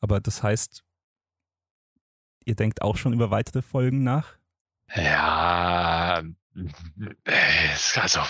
[0.00, 0.82] aber das heißt,
[2.44, 4.36] ihr denkt auch schon über weitere Folgen nach?
[4.94, 8.20] Ja, äh, also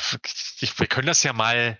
[0.61, 1.79] ich, wir können das ja mal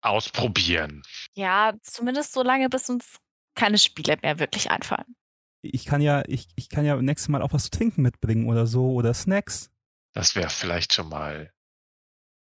[0.00, 1.02] ausprobieren.
[1.34, 3.20] Ja, zumindest so lange, bis uns
[3.54, 5.14] keine Spiele mehr wirklich einfallen.
[5.60, 8.66] Ich kann ja, ich, ich kann ja nächstes Mal auch was zu trinken mitbringen oder
[8.66, 9.70] so oder Snacks
[10.12, 11.52] Das wäre vielleicht schon mal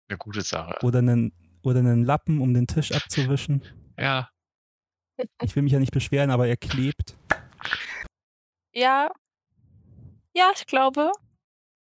[0.08, 0.78] eine gute Sache.
[0.82, 1.32] oder einen,
[1.62, 3.62] oder einen Lappen, um den Tisch abzuwischen.
[3.96, 4.28] Ja,
[5.40, 7.16] Ich will mich ja nicht beschweren, aber er klebt.
[8.72, 9.12] Ja.
[10.34, 11.12] Ja, ich glaube,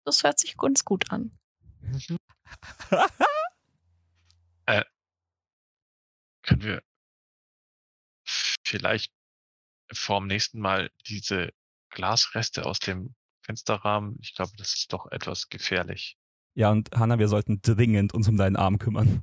[0.05, 1.38] das hört sich ganz gut an.
[6.44, 6.82] können wir
[8.66, 9.12] vielleicht
[9.92, 11.52] vorm nächsten Mal diese
[11.90, 13.14] Glasreste aus dem
[13.45, 16.16] Fensterrahmen, ich glaube, das ist doch etwas gefährlich.
[16.55, 19.22] Ja, und Hanna, wir sollten dringend uns um deinen Arm kümmern.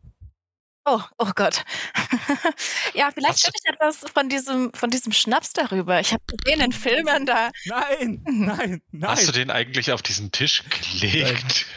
[0.85, 1.63] Oh, oh Gott.
[2.95, 5.99] ja, vielleicht finde ich etwas von diesem, von diesem Schnaps darüber.
[5.99, 7.51] Ich habe gesehen in Filmen da.
[7.65, 9.11] Nein, nein, nein.
[9.11, 10.63] Hast du den eigentlich auf diesen Tisch
[10.99, 11.67] gelegt?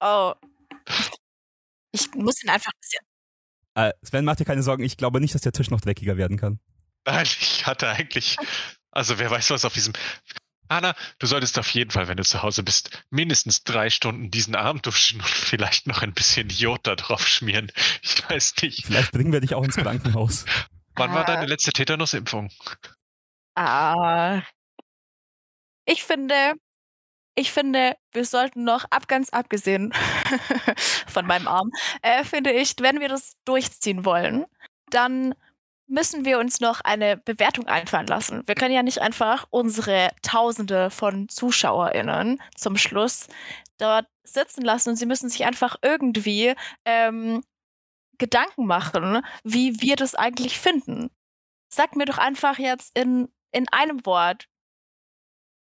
[0.00, 0.34] Oh.
[1.92, 3.04] Ich muss ihn einfach ein bisschen.
[3.74, 4.84] Äh, Sven, mach dir keine Sorgen.
[4.84, 6.60] Ich glaube nicht, dass der Tisch noch dreckiger werden kann.
[7.06, 8.36] Nein, ich hatte eigentlich.
[8.90, 9.94] Also wer weiß, was auf diesem.
[10.68, 14.54] Anna, du solltest auf jeden Fall, wenn du zu Hause bist, mindestens drei Stunden diesen
[14.54, 17.70] Arm duschen und vielleicht noch ein bisschen Jod da drauf schmieren.
[18.02, 18.86] Ich weiß nicht.
[18.86, 20.44] Vielleicht bringen wir dich auch ins Krankenhaus.
[20.94, 21.34] Wann war Ah.
[21.34, 22.50] deine letzte Tetanusimpfung?
[23.54, 24.42] Ah.
[25.84, 26.54] Ich finde,
[27.34, 29.92] ich finde, wir sollten noch, ab ganz abgesehen
[31.06, 31.70] von meinem Arm,
[32.02, 34.44] äh, finde ich, wenn wir das durchziehen wollen,
[34.90, 35.34] dann
[35.92, 38.42] müssen wir uns noch eine Bewertung einfallen lassen.
[38.46, 43.28] Wir können ja nicht einfach unsere Tausende von ZuschauerInnen zum Schluss
[43.76, 46.54] dort sitzen lassen und sie müssen sich einfach irgendwie
[46.86, 47.42] ähm,
[48.16, 51.10] Gedanken machen, wie wir das eigentlich finden.
[51.68, 54.48] Sagt mir doch einfach jetzt in, in einem Wort,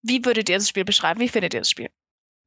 [0.02, 1.20] wie würdet ihr das Spiel beschreiben?
[1.20, 1.90] Wie findet ihr das Spiel?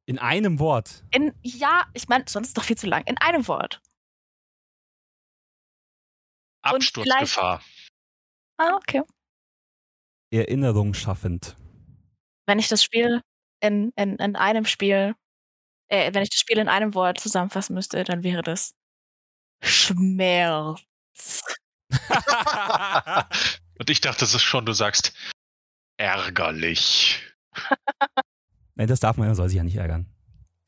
[0.06, 1.04] In einem Wort.
[1.12, 3.04] In, ja, ich meine, sonst ist es doch viel zu lang.
[3.06, 3.82] In einem Wort.
[6.64, 7.62] Absturzgefahr.
[8.58, 9.02] Ah, okay.
[10.32, 11.56] Erinnerung schaffend.
[12.48, 13.22] Wenn ich das Spiel
[13.62, 15.16] in, in, in einem Spiel,
[15.90, 18.74] äh, wenn ich das Spiel in einem Wort zusammenfassen müsste, dann wäre das
[19.64, 21.44] Schmerz.
[23.80, 25.14] Und ich dachte es ist schon, du sagst
[25.98, 27.22] ärgerlich.
[28.76, 30.08] Nein, das darf man, man soll sich ja nicht ärgern.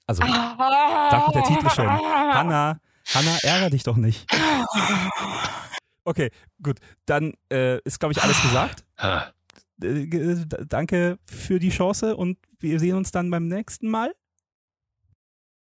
[0.08, 1.10] Also, Ah.
[1.10, 1.90] sagt der Titel schon.
[1.90, 2.80] Hanna,
[3.14, 4.26] Hanna, ärger dich doch nicht.
[6.06, 6.30] Okay,
[6.64, 6.80] gut.
[7.06, 8.86] Dann äh, ist, glaube ich, alles gesagt.
[9.00, 9.34] Ha.
[9.82, 14.16] Äh, d- danke für die Chance und wir sehen uns dann beim nächsten Mal.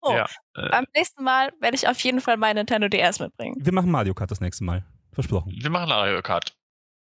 [0.03, 3.57] Oh, Ja, äh, Beim nächsten Mal werde ich auf jeden Fall mein Nintendo DS mitbringen.
[3.59, 4.85] Wir machen Mario Kart das nächste Mal.
[5.13, 5.53] Versprochen.
[5.61, 6.57] Wir machen Mario Kart.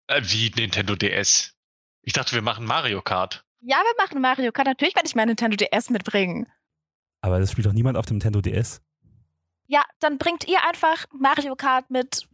[0.07, 1.53] Äh, wie Nintendo DS?
[2.01, 3.45] Ich dachte, wir machen Mario Kart.
[3.61, 4.67] Ja, wir machen Mario Kart.
[4.67, 6.47] Natürlich werde ich mein Nintendo DS mitbringen.
[7.21, 8.81] Aber das spielt doch niemand auf dem Nintendo DS.
[9.67, 12.27] Ja, dann bringt ihr einfach Mario Kart mit,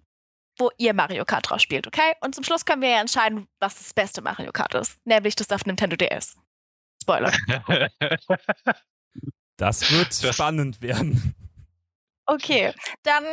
[0.60, 2.14] wo ihr Mario Kart drauf spielt, okay?
[2.22, 4.98] Und zum Schluss können wir ja entscheiden, was das beste Mario Kart ist.
[5.06, 6.36] Nämlich das auf Nintendo DS.
[7.02, 7.32] Spoiler.
[9.58, 11.36] Das wird Das- spannend werden.
[12.26, 13.24] Okay, dann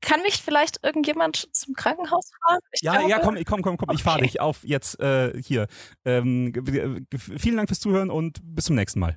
[0.00, 2.58] kann mich vielleicht irgendjemand zum Krankenhaus fahren?
[2.72, 4.26] Ich Ja, glaube- ja, komm, komm, komm, komm, ich fahre Okay.
[4.26, 5.68] dich auf jetzt äh, hier.
[6.04, 6.52] Ähm,
[7.16, 9.16] vielen Dank fürs Zuhören und bis zum nächsten Mal.